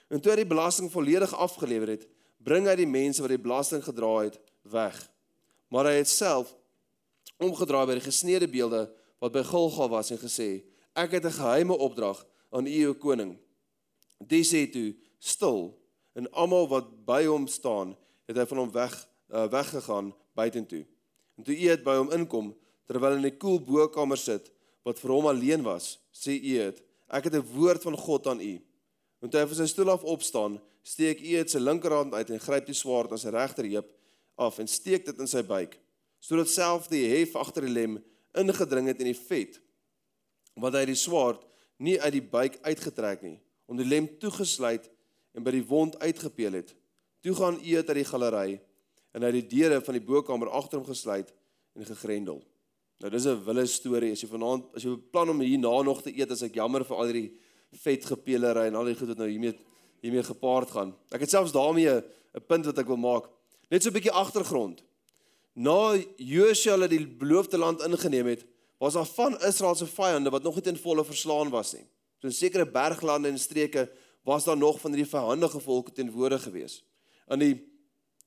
En 0.10 0.22
toe 0.22 0.32
hy 0.32 0.36
die 0.36 0.54
belasting 0.54 0.92
volledig 0.92 1.34
afgelewer 1.34 1.88
het, 1.88 2.08
bring 2.38 2.68
hy 2.68 2.76
die 2.76 2.88
mense 2.88 3.22
wat 3.22 3.30
die 3.30 3.42
belasting 3.42 3.84
gedra 3.84 4.18
het 4.18 4.40
weg. 4.62 5.10
Maar 5.68 5.90
hy 5.90 5.98
het 6.02 6.10
self 6.12 6.54
omgedraai 7.42 7.86
by 7.90 7.98
die 7.98 8.06
gesneede 8.06 8.48
beelde 8.48 8.86
wat 9.24 9.34
by 9.34 9.44
Golgotha 9.44 9.90
was 9.92 10.12
en 10.12 10.22
gesê: 10.22 10.64
"Ek 10.96 11.12
het 11.12 11.26
'n 11.26 11.40
geheime 11.40 11.78
opdrag 11.78 12.26
aan 12.52 12.68
u, 12.68 12.88
o 12.88 12.94
koning." 12.94 13.38
Dis 14.20 14.54
sê 14.54 14.70
toe: 14.72 14.96
"Stil." 15.20 15.78
En 16.14 16.32
almal 16.32 16.68
wat 16.68 17.06
by 17.06 17.26
hom 17.26 17.48
staan, 17.48 17.98
het 18.26 18.38
hy 18.38 18.46
van 18.46 18.58
hom 18.58 18.72
weg 18.72 19.08
uh, 19.30 19.48
weggegaan 19.48 20.16
buitentoe. 20.34 20.86
En 21.38 21.44
toe 21.44 21.56
u 21.56 21.68
het 21.70 21.84
by 21.84 21.96
hom 21.96 22.12
inkom 22.12 22.56
terwyl 22.88 23.12
hy 23.12 23.16
in 23.16 23.30
die 23.30 23.38
koel 23.38 23.60
bokkamer 23.60 24.18
sit 24.18 24.52
wat 24.84 25.00
vir 25.00 25.12
hom 25.12 25.28
alleen 25.28 25.64
was, 25.64 26.00
sê 26.14 26.40
u 26.40 26.58
het: 26.60 26.84
"Ek 27.08 27.24
het 27.24 27.36
'n 27.36 27.48
woord 27.56 27.82
van 27.82 27.98
God 27.98 28.28
aan 28.28 28.40
u." 28.40 28.62
En 29.22 29.30
toe 29.30 29.40
hy 29.40 29.48
van 29.48 29.56
sy 29.56 29.66
stoel 29.66 29.90
af 29.90 30.04
opstaan, 30.04 30.62
steek 30.86 31.22
Eet 31.26 31.50
sy 31.50 31.58
linkerhand 31.58 32.14
uit 32.14 32.30
en 32.30 32.40
gryp 32.40 32.68
die 32.68 32.78
swaard 32.78 33.12
aan 33.12 33.22
sy 33.22 33.32
regterheup 33.34 33.88
af 34.36 34.60
en 34.60 34.68
steek 34.68 35.06
dit 35.06 35.20
in 35.20 35.30
sy 35.30 35.44
buik, 35.44 35.78
sodat 36.20 36.50
self 36.52 36.90
die 36.92 37.06
hef 37.08 37.36
agter 37.40 37.68
die 37.68 37.74
lem 37.74 38.00
ingedring 38.36 38.90
het 38.92 39.00
in 39.00 39.12
die 39.12 39.18
vet. 39.18 39.60
Want 40.56 40.76
hy 40.76 40.86
die 40.90 41.00
swaard 41.00 41.44
nie 41.78 41.98
uit 42.02 42.14
die 42.16 42.24
buik 42.24 42.60
uitgetrek 42.64 43.24
nie, 43.24 43.38
om 43.68 43.78
die 43.80 43.88
lem 43.88 44.08
toegesluit 44.20 44.90
en 45.36 45.44
by 45.44 45.52
die 45.56 45.66
wond 45.68 45.98
uitgepeel 46.00 46.60
het. 46.62 46.76
Toe 47.26 47.36
gaan 47.36 47.60
Eet 47.64 47.90
uit 47.90 48.00
die 48.00 48.08
galery 48.08 48.60
en 49.16 49.24
het 49.24 49.36
die 49.36 49.48
deure 49.56 49.80
van 49.84 49.98
die 49.98 50.04
bokkamer 50.04 50.52
agter 50.56 50.80
hom 50.80 50.88
gesluit 50.88 51.32
en 51.76 51.88
gegrendel. 51.88 52.44
Nou 53.04 53.12
dis 53.12 53.26
'n 53.26 53.44
wille 53.44 53.66
storie. 53.66 54.12
As 54.12 54.22
jy 54.22 54.28
vanaand 54.28 54.76
as 54.76 54.84
jy 54.84 54.90
beplan 54.96 55.30
om 55.30 55.40
hierna 55.40 55.82
nog 55.82 56.02
te 56.02 56.12
eet, 56.16 56.32
as 56.32 56.44
ek 56.44 56.56
jammer 56.56 56.84
vir 56.86 56.98
al 56.98 57.12
die 57.12 57.32
vetgepelery 57.74 58.68
en 58.68 58.76
al 58.76 58.86
die 58.86 58.96
goed 58.96 59.08
wat 59.08 59.18
nou 59.18 59.30
hiermee 59.30 59.56
hiermee 60.02 60.24
gepaard 60.24 60.70
gaan. 60.72 60.96
Ek 61.12 61.22
het 61.22 61.30
selfs 61.30 61.52
daarmee 61.52 61.90
'n 61.90 62.46
punt 62.48 62.66
wat 62.66 62.78
ek 62.78 62.88
wil 62.88 62.98
maak. 62.98 63.30
Net 63.70 63.84
so 63.84 63.90
'n 63.90 63.94
bietjie 63.94 64.12
agtergrond. 64.12 64.84
Na 65.54 65.96
Josua 66.18 66.74
hulle 66.74 66.88
die 66.88 67.08
beloofde 67.08 67.58
land 67.58 67.82
ingeneem 67.82 68.28
het, 68.28 68.46
was 68.78 68.94
daar 68.94 69.06
van 69.06 69.42
Israel 69.42 69.76
se 69.76 69.86
vyande 69.86 70.30
wat 70.30 70.44
nog 70.44 70.56
nie 70.56 70.64
ten 70.64 70.78
volle 70.78 71.06
verslaan 71.06 71.50
was 71.50 71.74
nie. 71.74 71.86
So 72.20 72.28
in 72.28 72.34
sekere 72.34 72.66
berglande 72.66 73.30
en 73.30 73.40
streke 73.40 73.90
was 74.24 74.44
daar 74.44 74.58
nog 74.58 74.80
van 74.80 74.92
hierdie 74.92 75.10
vyandige 75.10 75.60
volke 75.60 75.92
teenwoordig 75.92 76.44
geweest. 76.44 76.84
Aan 77.28 77.40
die 77.40 77.64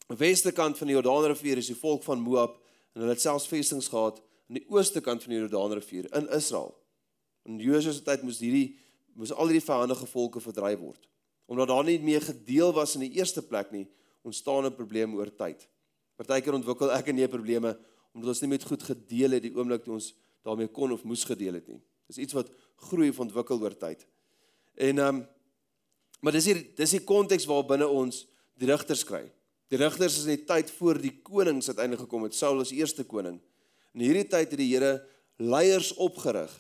weste 0.07 0.53
kant 0.53 0.79
van 0.79 0.87
die 0.87 0.97
Jordaanrivier 0.97 1.57
is 1.57 1.67
die 1.67 1.77
volk 1.77 2.03
van 2.03 2.21
Moab 2.21 2.57
en 2.95 3.01
hulle 3.01 3.13
het 3.13 3.21
selfs 3.21 3.47
vestinge 3.47 3.83
gehad 3.83 4.23
aan 4.49 4.57
die 4.57 4.65
ooste 4.69 5.01
kant 5.01 5.23
van 5.23 5.33
die 5.35 5.41
Jordaanrivier 5.41 6.09
in 6.17 6.29
Israel. 6.29 6.73
In 7.45 7.59
Josua 7.59 7.93
se 7.93 8.03
tyd 8.03 8.23
moes 8.23 8.41
hierdie 8.41 8.79
moes 9.19 9.33
al 9.35 9.51
hierdie 9.51 9.67
vyandige 9.67 10.07
volke 10.07 10.41
verdryf 10.41 10.79
word. 10.79 11.09
Omdat 11.47 11.69
daar 11.69 11.85
nie 11.85 11.99
meer 11.99 12.23
gedeel 12.23 12.73
was 12.73 12.95
in 12.95 13.03
die 13.03 13.17
eerste 13.19 13.43
plek 13.43 13.73
nie, 13.75 13.89
ontstaan 14.29 14.67
'n 14.67 14.75
probleem 14.75 15.15
oor 15.15 15.31
tyd. 15.35 15.69
Partykeer 16.17 16.55
ontwikkel 16.55 16.93
ek 16.93 17.09
en 17.09 17.17
nie 17.17 17.29
probleme 17.29 17.77
omdat 18.15 18.29
ons 18.35 18.41
nie 18.43 18.51
met 18.51 18.65
goed 18.65 18.83
gedeel 18.83 19.37
het 19.37 19.43
die 19.43 19.55
oomblik 19.55 19.85
toe 19.85 19.95
ons 19.95 20.15
daarmee 20.43 20.69
kon 20.69 20.93
of 20.93 21.05
moes 21.05 21.25
gedeel 21.25 21.59
het 21.59 21.67
nie. 21.69 21.81
Dis 22.09 22.19
iets 22.19 22.35
wat 22.35 22.51
groei 22.89 23.11
of 23.13 23.21
ontwikkel 23.21 23.61
oor 23.61 23.77
tyd. 23.77 24.07
En 24.75 24.99
ehm 24.99 25.17
um, 25.17 25.27
maar 26.21 26.35
dis 26.35 26.49
hier 26.51 26.59
dis 26.75 26.91
die 26.97 27.05
konteks 27.07 27.47
waarbinne 27.47 27.87
ons 27.87 28.27
die 28.59 28.67
rigters 28.67 29.05
kry. 29.07 29.31
Die 29.71 29.79
rigters 29.79 30.17
is 30.19 30.25
die 30.27 30.41
tyd 30.45 30.71
voor 30.71 30.99
die 30.99 31.13
konings 31.23 31.69
uiteindelik 31.69 32.01
gekom 32.07 32.25
het. 32.27 32.35
Saul 32.35 32.57
was 32.57 32.73
eerste 32.75 33.05
koning. 33.05 33.37
In 33.95 34.01
hierdie 34.01 34.27
tyd 34.27 34.51
het 34.51 34.59
die 34.59 34.73
Here 34.73 35.07
leiers 35.39 35.93
opgerig 35.95 36.51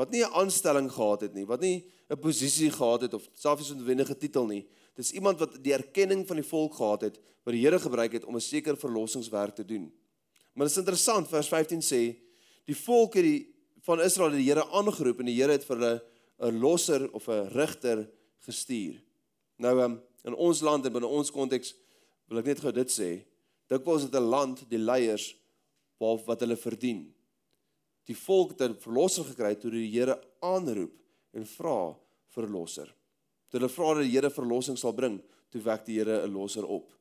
wat 0.00 0.10
nie 0.10 0.24
'n 0.24 0.32
aanstelling 0.32 0.88
gehad 0.88 1.20
het 1.20 1.34
nie, 1.34 1.46
wat 1.46 1.60
nie 1.60 1.84
'n 2.08 2.18
posisie 2.18 2.70
gehad 2.70 3.02
het 3.02 3.14
of 3.14 3.28
selfs 3.34 3.70
'n 3.70 3.84
wendige 3.84 4.16
titel 4.16 4.46
nie. 4.46 4.66
Dis 4.94 5.12
iemand 5.12 5.38
wat 5.38 5.62
die 5.62 5.72
erkenning 5.72 6.26
van 6.26 6.36
die 6.36 6.48
volk 6.48 6.74
gehad 6.74 7.00
het 7.00 7.20
wat 7.44 7.54
die 7.54 7.64
Here 7.64 7.78
gebruik 7.78 8.12
het 8.12 8.24
om 8.24 8.34
'n 8.34 8.40
sekere 8.40 8.76
verlossingswerk 8.76 9.54
te 9.54 9.64
doen. 9.64 9.92
Maar 10.54 10.66
dit 10.66 10.76
is 10.76 10.82
interessant 10.82 11.28
vers 11.28 11.48
15 11.48 11.80
sê 11.80 12.16
die 12.64 12.76
volk 12.76 13.14
het 13.14 13.24
die 13.24 13.54
van 13.80 14.00
Israel 14.00 14.30
die 14.30 14.48
Here 14.48 14.64
aangeroep 14.64 15.18
en 15.18 15.26
die 15.26 15.40
Here 15.40 15.52
het 15.52 15.64
vir 15.64 15.76
hulle 15.76 16.02
'n 16.38 16.58
losser 16.58 17.12
of 17.12 17.28
'n 17.28 17.48
rigter 17.48 18.10
gestuur. 18.38 19.02
Nou 19.56 19.80
um, 19.80 20.02
in 20.24 20.34
ons 20.34 20.60
land 20.60 20.86
en 20.86 20.92
binne 20.92 21.06
ons 21.06 21.30
konteks 21.30 21.74
wil 22.28 22.38
ek 22.38 22.46
net 22.46 22.60
gou 22.60 22.72
dit 22.72 22.90
sê, 22.90 23.24
dikwels 23.68 24.02
het 24.02 24.14
'n 24.14 24.30
land 24.30 24.64
die 24.68 24.78
leiers 24.78 25.36
wat 25.98 26.24
wat 26.26 26.40
hulle 26.40 26.56
verdien. 26.56 27.14
Die 28.10 28.18
volk 28.18 28.56
het 28.56 28.62
'n 28.66 28.74
verlosser 28.74 29.24
gekry 29.24 29.54
toe 29.54 29.70
die 29.70 29.90
Here 29.90 30.18
aanroep 30.42 30.92
en 31.32 31.46
vra 31.46 31.96
vir 32.34 32.44
'n 32.46 32.52
losser. 32.52 32.94
Toe 33.48 33.60
hulle 33.60 33.68
vra 33.68 33.94
dat 33.94 34.02
die 34.02 34.10
Here 34.10 34.30
verlossing 34.30 34.78
sal 34.78 34.92
bring, 34.92 35.20
toe 35.50 35.60
wek 35.62 35.84
die 35.86 35.98
Here 35.98 36.26
'n 36.26 36.32
losser 36.32 36.66
op. 36.66 36.92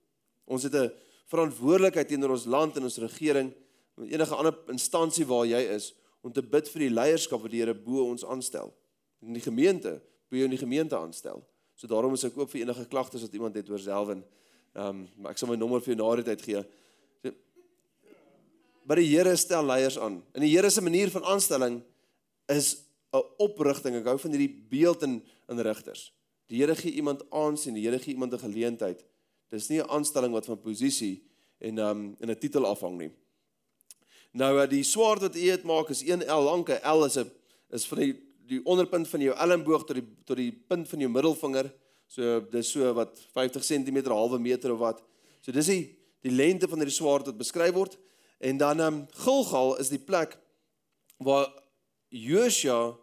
Ons 0.46 0.64
het 0.64 0.74
'n 0.76 0.92
verantwoordelikheid 1.28 2.08
teenoor 2.08 2.32
ons 2.32 2.46
land 2.46 2.78
en 2.78 2.84
ons 2.84 2.98
regering 2.98 3.54
en 3.98 4.04
enige 4.04 4.36
ander 4.36 4.56
instansie 4.68 5.26
waar 5.26 5.46
jy 5.46 5.62
is 5.76 5.94
om 6.22 6.32
te 6.32 6.42
bid 6.42 6.70
vir 6.70 6.80
die 6.80 6.90
leierskap 6.90 7.42
wat 7.42 7.52
die 7.52 7.60
Here 7.60 7.74
bo 7.74 8.10
ons 8.10 8.26
aanstel. 8.26 8.74
In 9.22 9.34
die 9.34 9.42
gemeente, 9.42 10.02
bo 10.30 10.38
jy 10.38 10.44
in 10.44 10.56
die 10.56 10.66
gemeente 10.66 10.98
aanstel. 10.98 11.44
So 11.76 11.88
daarom 11.88 12.14
is 12.14 12.24
ek 12.24 12.38
oop 12.38 12.50
vir 12.50 12.62
enige 12.62 12.86
klagtes 12.86 13.22
wat 13.22 13.34
iemand 13.34 13.56
het 13.56 13.70
oor 13.70 13.80
Selwyn. 13.80 14.24
Ehm 14.76 14.88
um, 14.88 15.10
maar 15.18 15.32
ek 15.32 15.38
sal 15.38 15.50
my 15.50 15.56
nommer 15.56 15.82
vir 15.82 15.96
jou 15.96 16.04
na 16.04 16.16
die 16.16 16.36
tyd 16.36 16.42
gee. 16.42 16.66
Maar 18.90 19.04
die 19.04 19.12
Here 19.12 19.36
stel 19.38 19.68
leiers 19.70 20.00
aan. 20.02 20.16
In 20.34 20.42
die 20.42 20.50
Here 20.50 20.70
se 20.74 20.82
manier 20.82 21.12
van 21.14 21.24
aanstelling 21.30 21.84
is 22.50 22.82
'n 23.14 23.22
oprigting. 23.38 23.96
Ek 23.96 24.06
hou 24.06 24.18
van 24.18 24.32
hierdie 24.32 24.66
beeld 24.70 25.04
in 25.04 25.22
in 25.48 25.60
rigters. 25.60 26.14
Die 26.48 26.58
Here 26.58 26.76
gee 26.76 26.92
iemand 26.92 27.22
aansien, 27.30 27.74
die 27.74 27.86
Here 27.86 28.00
gee 28.00 28.14
iemand 28.14 28.34
'n 28.34 28.40
geleentheid. 28.40 29.06
Dis 29.50 29.70
nie 29.70 29.80
'n 29.80 29.90
aanstelling 29.90 30.34
wat 30.34 30.46
van 30.46 30.60
posisie 30.60 31.24
en 31.60 31.78
um 31.78 32.16
in 32.20 32.32
'n 32.32 32.40
titel 32.40 32.66
afhang 32.66 32.98
nie. 32.98 33.12
Nou 34.32 34.62
uh, 34.62 34.70
die 34.70 34.84
swaard 34.84 35.22
wat 35.22 35.36
u 35.36 35.50
het 35.50 35.64
maak 35.64 35.90
is 35.90 36.02
1 36.02 36.26
L 36.26 36.44
lank. 36.44 36.70
'n 36.70 36.82
L 36.84 37.06
is 37.06 37.18
'n 37.18 37.32
is 37.70 37.86
van 37.86 37.98
die 37.98 38.14
die 38.48 38.66
onderpunt 38.66 39.08
van 39.08 39.22
jou 39.22 39.36
elmboog 39.36 39.86
tot 39.86 39.96
die 39.96 40.08
tot 40.26 40.38
die 40.38 40.52
punt 40.52 40.88
van 40.90 41.00
jou 41.00 41.12
middelvinger. 41.12 41.74
So 42.08 42.42
dis 42.50 42.72
so 42.72 42.94
wat 42.94 43.20
50 43.34 43.64
cm, 43.64 43.98
'n 43.98 44.06
halwe 44.06 44.40
meter 44.40 44.74
of 44.74 44.80
wat. 44.80 45.04
So 45.42 45.52
dis 45.52 45.66
die 45.66 45.96
die 46.22 46.32
lengte 46.32 46.68
van 46.68 46.78
hierdie 46.78 46.96
swaard 46.96 47.26
wat 47.26 47.38
beskryf 47.38 47.74
word. 47.74 47.98
En 48.40 48.58
dan 48.58 48.80
um 48.80 49.08
Gilgal 49.24 49.78
is 49.78 49.92
die 49.92 50.00
plek 50.00 50.38
waar 51.18 51.52
Josua 52.08 52.96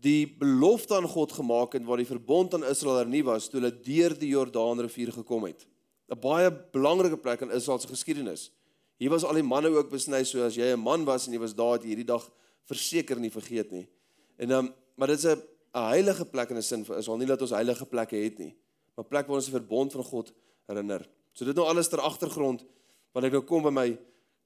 die 0.00 0.24
belofte 0.38 0.96
aan 0.96 1.08
God 1.08 1.32
gemaak 1.32 1.74
het 1.76 1.84
waar 1.84 2.00
die 2.00 2.08
verbond 2.08 2.54
aan 2.54 2.64
Israel 2.64 3.02
hernie 3.02 3.24
was 3.26 3.50
toe 3.50 3.60
hulle 3.60 3.74
deur 3.84 4.14
die 4.18 4.30
Jordaanrivier 4.32 5.12
gekom 5.12 5.44
het. 5.50 5.66
'n 6.08 6.18
Baie 6.20 6.50
belangrike 6.72 7.18
plek 7.18 7.40
in 7.40 7.50
Israel 7.50 7.78
se 7.78 7.88
geskiedenis. 7.88 8.50
Hier 8.96 9.10
was 9.10 9.24
al 9.24 9.34
die 9.34 9.42
manne 9.42 9.68
ook 9.68 9.90
besny 9.90 10.24
so 10.24 10.44
as 10.44 10.54
jy 10.54 10.72
'n 10.72 10.80
man 10.80 11.04
was 11.04 11.26
en 11.26 11.32
jy 11.32 11.38
was 11.38 11.54
daar 11.54 11.72
het 11.72 11.82
hierdie 11.82 12.06
dag 12.06 12.30
verseker 12.64 13.20
nie 13.20 13.30
vergeet 13.30 13.70
nie. 13.70 13.88
En 14.36 14.50
um, 14.50 14.74
maar 14.96 15.08
dit 15.08 15.18
is 15.18 15.24
'n 15.24 15.42
'n 15.74 15.88
heilige 15.94 16.24
plek 16.24 16.50
in 16.50 16.56
'n 16.56 16.62
sin 16.62 16.84
vir 16.84 16.98
Israel, 16.98 17.18
nie 17.18 17.26
dat 17.26 17.40
ons 17.40 17.50
heilige 17.50 17.86
plekke 17.86 18.16
het 18.16 18.38
nie, 18.38 18.56
maar 18.94 19.04
plek 19.04 19.26
waar 19.26 19.36
ons 19.36 19.44
die 19.44 19.58
verbond 19.58 19.92
van 19.92 20.04
God 20.04 20.32
herinner. 20.66 21.08
So 21.32 21.44
dit 21.44 21.54
nou 21.54 21.66
alles 21.66 21.88
ter 21.88 22.00
agtergrond 22.00 22.64
wat 23.12 23.24
ek 23.24 23.32
nou 23.32 23.42
kom 23.42 23.62
by 23.62 23.70
my 23.70 23.98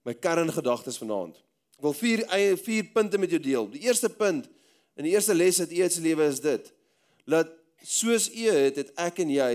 my 0.04 0.14
kerngedagtes 0.14 1.00
vanaand. 1.00 1.36
Ek 1.78 1.86
wil 1.86 1.96
vier 1.96 2.22
vier 2.60 2.90
punte 2.94 3.18
met 3.18 3.32
jou 3.32 3.40
deel. 3.42 3.68
Die 3.72 3.84
eerste 3.88 4.10
punt 4.12 4.46
in 4.94 5.08
die 5.08 5.14
eerste 5.16 5.34
les 5.34 5.58
uit 5.60 5.92
se 5.92 6.02
lewe 6.04 6.26
is 6.28 6.40
dit: 6.44 6.70
dat 7.26 7.50
soos 7.82 8.28
U 8.30 8.48
het, 8.52 8.76
het 8.76 8.92
ek 9.00 9.20
en 9.24 9.32
jy 9.32 9.52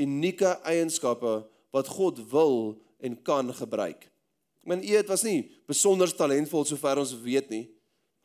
unieke 0.00 0.56
eienskappe 0.66 1.40
wat 1.74 1.88
God 1.88 2.18
wil 2.32 2.80
en 3.00 3.16
kan 3.22 3.52
gebruik. 3.54 4.08
Meen 4.64 4.82
U 4.84 4.96
het 4.96 5.08
was 5.08 5.24
nie 5.24 5.48
besonder 5.68 6.10
talentvol 6.12 6.66
sover 6.68 7.00
ons 7.00 7.14
weet 7.22 7.48
nie. 7.52 7.68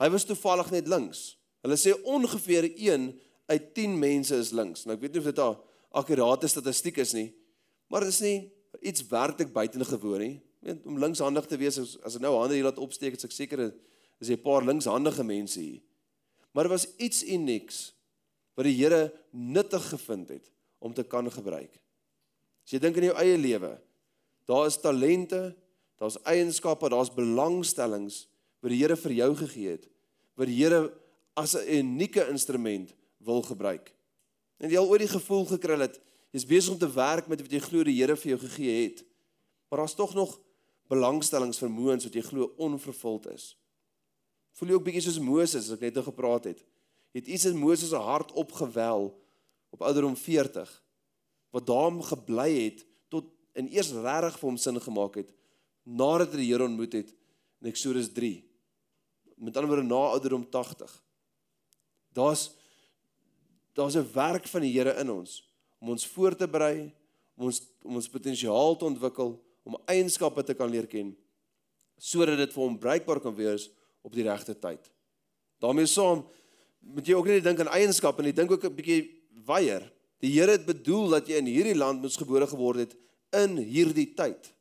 Hy 0.01 0.09
was 0.11 0.27
toevallig 0.27 0.71
net 0.73 0.89
links. 0.91 1.35
Hulle 1.63 1.77
sê 1.79 1.93
ongeveer 2.03 2.67
1 2.73 3.07
uit 3.51 3.69
10 3.77 3.95
mense 3.99 4.35
is 4.35 4.51
links. 4.55 4.83
Nou 4.85 4.97
ek 4.97 5.05
weet 5.05 5.15
nie 5.15 5.23
of 5.23 5.29
dit 5.31 5.39
'n 5.39 5.55
akkurate 5.95 6.47
statistiek 6.47 6.97
is 6.97 7.13
nie, 7.13 7.33
maar 7.87 8.01
dit 8.01 8.09
is 8.09 8.21
nie 8.21 8.51
iets 8.81 9.07
werklik 9.07 9.53
buitengewoon 9.53 10.19
nie 10.19 10.41
weet 10.65 10.85
om 10.89 10.97
linkshandig 10.99 11.45
te 11.45 11.57
wees 11.61 11.77
as 11.81 11.95
as 12.05 12.17
ek 12.17 12.23
nou 12.25 12.33
hande 12.39 12.57
hier 12.57 12.65
laat 12.65 12.81
opsteek, 12.81 13.17
is 13.17 13.27
ek 13.27 13.35
seker 13.35 13.67
is 13.67 14.29
jy 14.29 14.37
'n 14.37 14.41
paar 14.41 14.65
linkshandige 14.65 15.23
mense 15.23 15.59
hier. 15.59 15.81
Maar 16.53 16.65
er 16.65 16.75
was 16.77 16.87
iets 16.97 17.23
unieks 17.23 17.93
wat 18.55 18.65
die 18.65 18.77
Here 18.77 19.11
nuttig 19.31 19.83
gevind 19.89 20.29
het 20.29 20.51
om 20.79 20.93
te 20.93 21.03
kan 21.03 21.27
gebruik. 21.31 21.73
As 22.63 22.71
jy 22.71 22.79
dink 22.79 22.97
in 22.97 23.09
jou 23.11 23.17
eie 23.19 23.37
lewe, 23.37 23.75
daar 24.47 24.65
is 24.67 24.79
talente, 24.79 25.55
daar's 25.99 26.17
eienskappe, 26.23 26.89
daar's 26.89 27.13
belangstellings 27.13 28.27
wat 28.61 28.71
die 28.71 28.79
Here 28.79 28.95
vir 28.95 29.11
jou 29.11 29.35
gegee 29.35 29.75
het, 29.75 29.89
wat 30.35 30.47
die 30.47 30.63
Here 30.63 30.93
as 31.35 31.55
'n 31.55 31.67
unieke 31.67 32.27
instrument 32.29 32.93
wil 33.19 33.41
gebruik. 33.41 33.91
En 34.59 34.69
jy 34.69 34.77
al 34.77 34.87
ooit 34.87 35.01
die 35.01 35.19
gevoel 35.19 35.45
gekry 35.45 35.79
het 35.79 35.99
jy's 36.31 36.45
besig 36.45 36.73
om 36.73 36.79
te 36.79 36.91
werk 36.91 37.27
met 37.27 37.41
wat 37.41 37.51
jy 37.51 37.59
glo 37.59 37.83
die 37.83 37.99
Here 37.99 38.15
vir 38.15 38.35
jou 38.35 38.39
gegee 38.39 38.83
het, 38.83 39.03
maar 39.69 39.79
daar's 39.79 39.95
tog 39.95 40.13
nog 40.13 40.39
belangstellingsvermoëns 40.91 42.07
wat 42.07 42.15
jy 42.17 42.23
glo 42.25 42.53
onvervuld 42.61 43.27
is. 43.33 43.53
Voel 44.55 44.71
jy 44.71 44.77
ook 44.77 44.87
bietjie 44.87 45.03
soos 45.07 45.19
Moses 45.19 45.65
as 45.65 45.75
ek 45.75 45.87
net 45.87 45.97
oor 45.99 46.07
gepraat 46.09 46.49
het? 46.51 46.61
Het 47.15 47.27
iets 47.31 47.47
in 47.49 47.57
Moses 47.59 47.89
se 47.89 47.99
hart 47.99 48.31
opgewel 48.35 49.09
op 49.75 49.81
ouderdom 49.81 50.15
40 50.19 50.71
wat 51.55 51.67
daarom 51.67 52.01
gebly 52.03 52.49
het 52.65 52.83
tot 53.11 53.31
en 53.55 53.69
eers 53.71 53.93
regtig 53.95 54.39
vir 54.39 54.49
hom 54.49 54.59
sin 54.59 54.79
gemaak 54.83 55.19
het 55.21 55.31
nadat 55.85 56.33
hy 56.33 56.41
die 56.41 56.49
Here 56.51 56.65
ontmoet 56.65 56.97
het 56.97 57.13
in 57.61 57.69
Eksodus 57.71 58.09
3. 58.13 58.33
Met 59.37 59.55
ander 59.55 59.71
woorde 59.71 59.87
na 59.87 60.01
ouderdom 60.15 60.43
80. 60.49 60.91
Daar's 62.15 62.49
daar's 63.75 63.95
'n 63.95 64.07
werk 64.13 64.47
van 64.47 64.61
die 64.61 64.71
Here 64.71 64.95
in 64.99 65.11
ons 65.11 65.43
om 65.79 65.89
ons 65.89 66.07
voor 66.07 66.35
te 66.35 66.47
berei, 66.47 66.93
om 67.35 67.45
ons 67.45 67.61
om 67.83 67.95
ons 67.95 68.09
potensiaal 68.09 68.77
te 68.77 68.85
ontwikkel 68.85 69.35
om 69.65 69.77
eienskappe 69.91 70.43
te 70.45 70.55
kan 70.57 70.69
leer 70.71 70.87
ken 70.87 71.13
sodat 71.97 72.37
dit 72.37 72.51
vir 72.53 72.63
hom 72.63 72.77
bruikbaar 72.79 73.21
kan 73.23 73.35
wees 73.35 73.69
op 74.05 74.13
die 74.13 74.25
regte 74.27 74.53
tyd. 74.53 74.91
daarmee 75.63 75.87
saam 75.87 76.25
moet 76.79 77.07
jy 77.07 77.15
ook 77.17 77.27
nie 77.31 77.41
dink 77.41 77.59
aan 77.63 77.71
eienskappe 77.73 78.21
nie, 78.21 78.33
dink 78.33 78.51
ook 78.51 78.65
'n 78.65 78.75
bietjie 78.75 79.01
weier. 79.45 79.91
Die 80.21 80.31
Here 80.31 80.51
het 80.51 80.65
bedoel 80.65 81.09
dat 81.09 81.27
jy 81.27 81.37
in 81.37 81.49
hierdie 81.49 81.75
land 81.75 82.01
moes 82.01 82.17
gebore 82.17 82.47
geword 82.47 82.77
het 82.77 82.95
in 83.33 83.57
hierdie 83.57 84.13
tyd. 84.13 84.53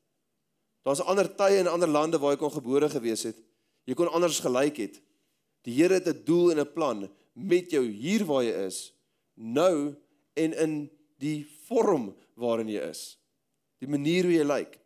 Daar's 0.84 1.00
ander 1.00 1.28
tye 1.36 1.58
in 1.58 1.70
ander 1.70 1.88
lande 1.88 2.18
waar 2.18 2.34
jy 2.34 2.38
kon 2.38 2.50
gebore 2.50 2.88
gewees 2.88 3.22
het. 3.22 3.36
Jy 3.84 3.94
kon 3.94 4.08
anders 4.08 4.40
gelyk 4.40 4.76
het. 4.76 5.00
Die 5.64 5.74
Here 5.74 5.94
het 5.94 6.08
'n 6.08 6.24
doel 6.24 6.52
en 6.52 6.60
'n 6.60 6.72
plan 6.72 7.10
met 7.32 7.70
jou 7.70 7.84
hier 7.84 8.24
waar 8.24 8.44
jy 8.44 8.66
is, 8.66 8.92
nou 9.34 9.94
en 10.34 10.52
in 10.52 10.90
die 11.18 11.46
vorm 11.66 12.14
waarin 12.34 12.68
jy 12.68 12.80
is. 12.90 13.18
Die 13.78 13.88
manier 13.88 14.24
hoe 14.24 14.32
jy 14.32 14.44
lyk. 14.44 14.78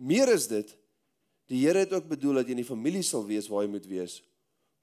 Meer 0.00 0.32
is 0.32 0.48
dit 0.50 0.76
die 1.50 1.64
Here 1.64 1.82
het 1.82 1.92
ook 1.92 2.06
bedoel 2.08 2.40
dat 2.40 2.46
jy 2.46 2.54
in 2.54 2.62
die 2.62 2.68
familie 2.68 3.02
sal 3.02 3.24
wees 3.26 3.48
waar 3.50 3.64
jy 3.64 3.70
moet 3.72 3.86
wees. 3.90 4.20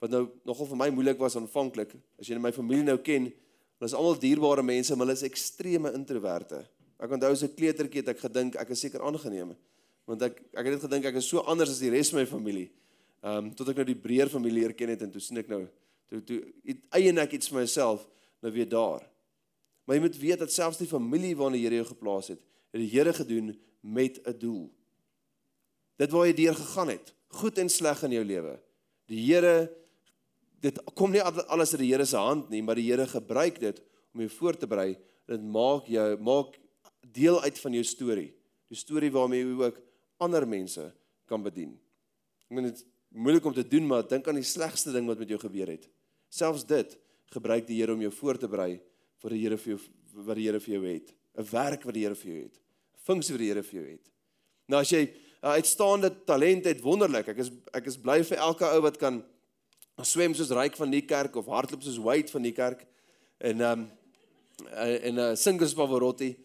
Wat 0.04 0.12
nou 0.12 0.26
nogal 0.46 0.68
vir 0.68 0.80
my 0.82 0.90
moeilik 0.94 1.22
was 1.22 1.38
aanvanklik. 1.40 1.94
As 2.20 2.28
jy 2.28 2.38
my 2.44 2.52
familie 2.52 2.84
nou 2.84 2.98
ken, 3.00 3.30
hulle 3.78 3.88
is 3.88 3.96
almal 3.96 4.18
dierbare 4.20 4.66
mense, 4.66 4.96
maar 4.96 5.08
hulle 5.08 5.16
is 5.16 5.24
ekstreme 5.26 5.94
introverte. 5.96 6.60
Ek 7.00 7.14
onthou 7.14 7.32
as 7.32 7.44
'n 7.44 7.56
kleutertjie 7.56 8.02
het 8.02 8.10
ek 8.10 8.20
gedink 8.20 8.56
ek 8.56 8.70
is 8.70 8.80
seker 8.80 9.02
aangeneem. 9.02 9.56
Want 10.06 10.22
ek 10.22 10.42
ek 10.54 10.66
het 10.66 10.74
net 10.74 10.82
gedink 10.82 11.06
ek 11.06 11.16
is 11.16 11.30
so 11.30 11.40
anders 11.40 11.70
as 11.70 11.80
die 11.80 11.90
res 11.90 12.10
van 12.10 12.20
my 12.20 12.26
familie. 12.26 12.70
Ehm 13.24 13.46
um, 13.46 13.54
tot 13.54 13.70
ek 13.70 13.76
nou 13.76 13.86
die 13.86 13.96
breër 13.96 14.30
familie 14.30 14.62
leer 14.62 14.74
ken 14.74 14.90
het 14.90 15.02
en 15.02 15.12
toe 15.12 15.22
sien 15.22 15.38
ek 15.38 15.48
nou 15.48 15.68
toe 16.10 16.22
toe 16.22 16.44
eien 16.92 17.18
ek 17.18 17.34
iets 17.34 17.50
vir 17.50 17.62
myself 17.62 18.08
nou 18.42 18.52
weer 18.52 18.70
daar. 18.70 19.08
Maar 19.86 19.96
jy 19.96 20.02
moet 20.02 20.18
weet 20.20 20.40
dat 20.40 20.52
selfs 20.52 20.78
die 20.78 20.88
familie 20.88 21.36
waarna 21.36 21.56
die 21.56 21.64
Here 21.64 21.76
jou 21.76 21.86
geplaas 21.86 22.28
het, 22.28 22.42
het 22.72 22.82
die 22.82 22.90
Here 22.92 23.14
gedoen 23.14 23.56
met 23.82 24.20
'n 24.28 24.38
doel. 24.38 24.70
Dit 25.98 26.14
waar 26.14 26.28
jy 26.30 26.36
deur 26.38 26.56
gegaan 26.56 26.94
het, 26.94 27.14
goed 27.40 27.58
en 27.58 27.70
sleg 27.70 28.04
in 28.04 28.16
jou 28.18 28.24
lewe. 28.26 28.56
Die 29.10 29.24
Here 29.26 29.70
dit 30.62 30.80
kom 30.98 31.14
nie 31.14 31.22
alles 31.22 31.74
uit 31.76 31.82
die 31.84 31.92
Here 31.92 32.06
se 32.06 32.18
hand 32.18 32.50
nie, 32.54 32.64
maar 32.66 32.80
die 32.80 32.88
Here 32.90 33.08
gebruik 33.10 33.60
dit 33.62 33.82
om 34.14 34.24
jou 34.26 34.30
voor 34.38 34.58
te 34.58 34.70
berei. 34.70 34.96
Dit 35.30 35.44
maak 35.44 35.90
jou 35.92 36.08
maak 36.24 36.58
deel 37.14 37.40
uit 37.44 37.60
van 37.60 37.78
jou 37.78 37.84
storie. 37.88 38.30
Die 38.72 38.80
storie 38.80 39.12
waarmee 39.14 39.46
jy 39.46 39.58
ook 39.62 39.82
ander 40.24 40.48
mense 40.50 40.90
kan 41.30 41.44
bedien. 41.44 41.76
Ek 42.48 42.56
meen 42.58 42.70
dit 42.72 42.82
moeilik 43.14 43.46
om 43.46 43.56
te 43.56 43.66
doen, 43.68 43.86
maar 43.88 44.08
dink 44.08 44.28
aan 44.28 44.40
die 44.40 44.48
slegste 44.48 44.94
ding 44.96 45.08
wat 45.08 45.20
met 45.22 45.30
jou 45.32 45.40
gebeur 45.42 45.72
het. 45.72 45.88
Selfs 46.34 46.66
dit 46.68 46.98
gebruik 47.34 47.68
die 47.68 47.80
Here 47.80 47.94
om 47.94 48.02
jou 48.02 48.12
voor 48.12 48.40
te 48.40 48.50
berei 48.50 48.78
vir 49.22 49.36
die 49.36 49.42
Here 49.44 49.58
vir 49.62 49.76
jou 49.76 49.80
wat 50.26 50.40
die 50.40 50.48
Here 50.48 50.60
vir 50.64 50.74
jou 50.74 50.84
het. 50.86 51.14
'n 51.38 51.46
Werk 51.52 51.84
wat 51.86 51.94
die 51.94 52.04
Here 52.04 52.16
vir 52.16 52.32
jou 52.32 52.44
het. 52.44 52.56
'n 52.58 53.04
Funksie 53.06 53.34
wat 53.34 53.40
die 53.40 53.50
Here 53.52 53.64
vir 53.64 53.80
jou 53.80 53.88
het. 53.92 54.06
Nou 54.68 54.82
as 54.82 54.90
jy 54.92 55.14
'n 55.42 55.58
uitstaande 55.58 56.24
talent 56.26 56.66
het, 56.66 56.82
wonderlik. 56.82 57.28
Ek 57.28 57.38
is 57.38 57.52
ek 57.74 57.86
is 57.86 57.98
bly 57.98 58.24
vir 58.24 58.38
elke 58.38 58.66
ou 58.66 58.82
wat 58.82 58.98
kan 58.98 59.24
swem 60.02 60.34
soos 60.34 60.50
Ryk 60.54 60.76
van 60.76 60.92
die 60.92 61.02
kerk 61.06 61.36
of 61.36 61.46
hardloop 61.46 61.84
soos 61.84 61.98
Wade 61.98 62.32
van 62.32 62.42
die 62.42 62.54
kerk 62.54 62.86
en 63.38 63.62
ehm 63.62 63.80
um, 63.80 63.92
en 64.74 65.14
'n 65.14 65.20
uh, 65.20 65.36
sing 65.36 65.60
soos 65.60 65.74
Pavarotti. 65.74 66.36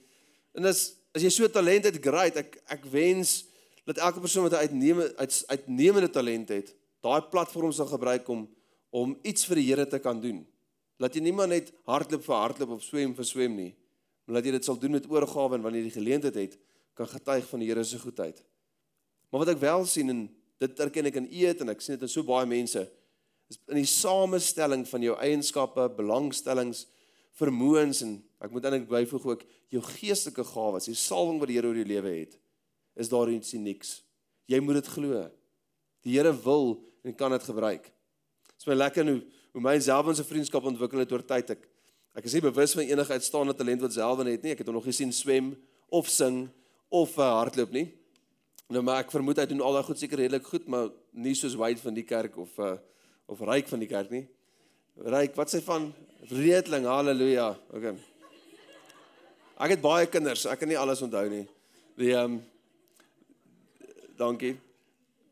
En 0.55 0.65
as 0.65 0.97
as 1.15 1.23
jy 1.23 1.31
so 1.31 1.49
talent 1.49 1.85
het, 1.85 2.01
great. 2.01 2.37
Ek 2.37 2.61
ek 2.67 2.85
wens 2.85 3.45
dat 3.85 3.99
elke 3.99 4.21
persoon 4.21 4.49
wat 4.49 4.53
'n 4.53 4.65
uitnemende 4.69 5.17
uit, 5.17 5.45
uitnemende 5.47 6.11
talent 6.11 6.49
het, 6.49 6.75
daai 7.01 7.23
platform 7.23 7.73
sal 7.73 7.87
gebruik 7.87 8.29
om 8.29 8.49
om 8.91 9.17
iets 9.23 9.47
vir 9.49 9.57
die 9.57 9.69
Here 9.71 9.87
te 9.87 9.99
kan 9.99 10.21
doen. 10.21 10.47
Laat 11.01 11.15
jy 11.15 11.23
nie 11.23 11.33
maar 11.33 11.49
net 11.49 11.73
hardloop 11.89 12.25
vir 12.25 12.35
hardloop 12.37 12.71
of 12.77 12.83
swem 12.83 13.15
vir 13.15 13.25
swem 13.25 13.57
nie, 13.57 13.75
maar 14.25 14.35
laat 14.37 14.45
jy 14.45 14.53
dit 14.53 14.65
sal 14.65 14.79
doen 14.79 14.93
met 14.93 15.09
oorgawe 15.09 15.55
en 15.55 15.63
wanneer 15.63 15.83
jy 15.83 15.89
die 15.89 16.01
geleentheid 16.01 16.35
het, 16.35 16.59
kan 16.95 17.09
getuig 17.09 17.49
van 17.49 17.61
die 17.61 17.69
Here 17.69 17.85
se 17.85 17.99
goedheid. 17.99 18.43
Maar 19.33 19.47
wat 19.47 19.55
ek 19.55 19.63
wel 19.63 19.87
sien 19.89 20.13
en 20.13 20.27
dit 20.61 20.83
erken 20.85 21.09
ek 21.09 21.19
in 21.23 21.31
eet 21.33 21.65
en 21.65 21.73
ek 21.73 21.81
sien 21.81 21.97
dit 21.97 22.05
in 22.05 22.13
so 22.13 22.25
baie 22.27 22.47
mense 22.47 22.85
is 23.53 23.59
in 23.69 23.81
die 23.81 23.89
samestelling 23.89 24.85
van 24.89 25.03
jou 25.05 25.17
eienskappe, 25.21 25.89
belangstellings, 25.97 26.87
vermoëns 27.37 28.03
en 28.05 28.15
ek 28.45 28.53
moet 28.53 28.69
eintlik 28.69 28.87
byvoeg 28.91 29.27
ook 29.29 29.43
jou 29.73 29.83
geestelike 29.85 30.45
gawes, 30.53 30.89
die 30.89 30.97
salwing 30.97 31.41
wat 31.41 31.51
die 31.51 31.59
Here 31.59 31.69
oor 31.69 31.81
jou 31.81 31.89
lewe 31.89 32.15
het, 32.15 32.39
is 32.97 33.11
daar 33.13 33.33
iets 33.33 33.53
niks. 33.61 33.99
Jy 34.49 34.61
moet 34.65 34.81
dit 34.81 34.89
glo. 34.95 35.27
Die 36.05 36.17
Here 36.17 36.33
wil 36.45 36.79
en 37.05 37.17
kan 37.17 37.33
dit 37.35 37.45
gebruik. 37.45 37.89
Dit 37.89 38.65
is 38.65 38.69
my 38.69 38.77
lekker 38.79 39.09
hoe 39.09 39.21
hoe 39.53 39.61
my 39.61 39.75
self 39.85 40.09
en 40.09 40.17
sy 40.17 40.25
vriendskap 40.25 40.65
ontwikkel 40.65 41.03
het 41.03 41.11
oor 41.13 41.25
tyd 41.29 41.51
ek 41.53 41.67
ek 42.17 42.29
is 42.29 42.37
nie 42.37 42.45
bewus 42.45 42.73
van 42.77 42.87
enige 42.87 43.17
uitstaande 43.17 43.55
talent 43.57 43.83
wat 43.85 43.93
selwen 43.93 44.31
het 44.31 44.45
nie 44.45 44.55
ek 44.55 44.63
het 44.63 44.69
hom 44.71 44.79
nog 44.79 44.87
gesien 44.89 45.13
swem 45.13 45.51
of 45.93 46.09
sing 46.09 46.47
of 46.89 47.13
uh, 47.21 47.27
hardloop 47.41 47.73
nie 47.75 47.91
nou 48.73 48.83
maar 48.83 49.03
ek 49.05 49.13
vermoed 49.13 49.39
hy 49.39 49.47
doen 49.51 49.61
al 49.61 49.77
daai 49.79 49.89
goed 49.89 50.01
seker 50.01 50.19
redelik 50.25 50.47
goed 50.49 50.69
maar 50.69 50.89
nie 51.13 51.35
soos 51.39 51.59
wyd 51.61 51.81
van 51.81 51.95
die 51.95 52.07
kerk 52.09 52.39
of 52.41 52.57
uh, 52.59 52.77
of 53.27 53.41
ryk 53.41 53.69
van 53.69 53.81
die 53.85 53.91
kerk 53.91 54.11
nie. 54.11 54.27
Ryk 54.97 55.37
wat 55.37 55.53
sê 55.53 55.63
van 55.65 55.93
redeling? 56.31 56.89
Haleluja 56.89 57.53
okay 57.73 57.97
ek 59.63 59.77
het 59.77 59.83
baie 59.83 60.09
kinders. 60.11 60.47
Ek 60.51 60.61
kan 60.63 60.71
nie 60.71 60.79
alles 60.79 61.03
onthou 61.05 61.25
nie. 61.31 61.45
Die 62.01 62.13
ehm 62.15 62.39
um, 62.39 62.41
dankie. 64.19 64.57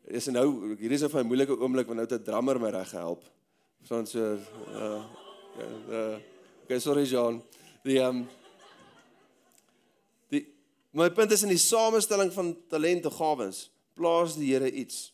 Is 0.07 0.27
nou 0.27 0.75
hier 0.79 0.91
is 0.91 1.03
'n 1.03 1.27
moeilike 1.27 1.55
oomblik 1.55 1.87
want 1.87 1.99
nou 1.99 2.07
het 2.07 2.19
'n 2.19 2.23
drummer 2.23 2.59
my 2.59 2.69
reg 2.69 2.89
gehelp. 2.89 3.23
Son 3.83 4.05
so 4.05 4.37
uh 4.73 5.03
uh 5.89 6.17
okay, 6.63 6.79
sorry 6.79 7.03
Jean. 7.03 7.41
Die 7.83 7.99
um 7.99 8.27
die 8.27 8.40
my 10.91 11.09
punt 11.09 11.31
is 11.31 11.43
in 11.43 11.53
die 11.53 11.61
samestelling 11.61 12.31
van 12.33 12.55
talente 12.69 13.11
gawes 13.11 13.69
plaas 13.95 14.35
die 14.35 14.51
Here 14.51 14.71
iets. 14.71 15.11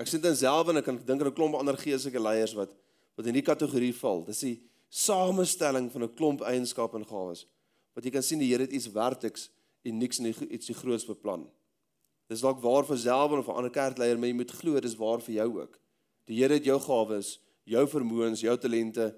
Ek 0.00 0.08
sien 0.08 0.22
dit 0.22 0.36
self 0.38 0.70
en 0.70 0.80
ek 0.80 0.86
kan 0.86 0.98
dink 0.98 1.20
aan 1.20 1.28
'n 1.28 1.36
klomp 1.36 1.54
ander 1.54 1.76
geestelike 1.76 2.20
leiers 2.20 2.54
wat 2.54 2.72
wat 3.16 3.26
in 3.26 3.34
die 3.34 3.44
kategorie 3.44 3.92
val. 3.92 4.24
Dis 4.24 4.40
die 4.40 4.62
samestelling 4.88 5.90
van 5.92 6.02
'n 6.02 6.14
klomp 6.14 6.40
eienskappe 6.40 6.96
en 6.96 7.04
gawes. 7.04 7.46
Wat 7.94 8.04
jy 8.04 8.10
kan 8.10 8.22
sien 8.22 8.38
die 8.38 8.48
Here 8.48 8.62
het 8.62 8.72
iets 8.72 8.90
werkliks 8.90 9.50
en 9.84 9.98
niks 9.98 10.18
nie 10.18 10.34
iets 10.50 10.66
die 10.66 10.74
groots 10.74 11.06
beplan. 11.06 11.46
Dis 12.28 12.40
dalk 12.40 12.62
waar 12.62 12.84
vir 12.84 12.98
self 12.98 13.30
of 13.32 13.48
'n 13.48 13.56
ander 13.56 13.70
kerkleier, 13.70 14.18
maar 14.18 14.28
jy 14.28 14.34
moet 14.34 14.50
glo 14.50 14.80
dis 14.80 14.96
waar 14.96 15.20
vir 15.20 15.34
jou 15.34 15.60
ook. 15.60 15.78
Die 16.26 16.38
Here 16.38 16.54
het 16.54 16.64
jou 16.64 16.78
gawes 16.78 17.38
jou 17.64 17.86
vermoëns, 17.86 18.40
jou 18.40 18.56
talente, 18.58 19.14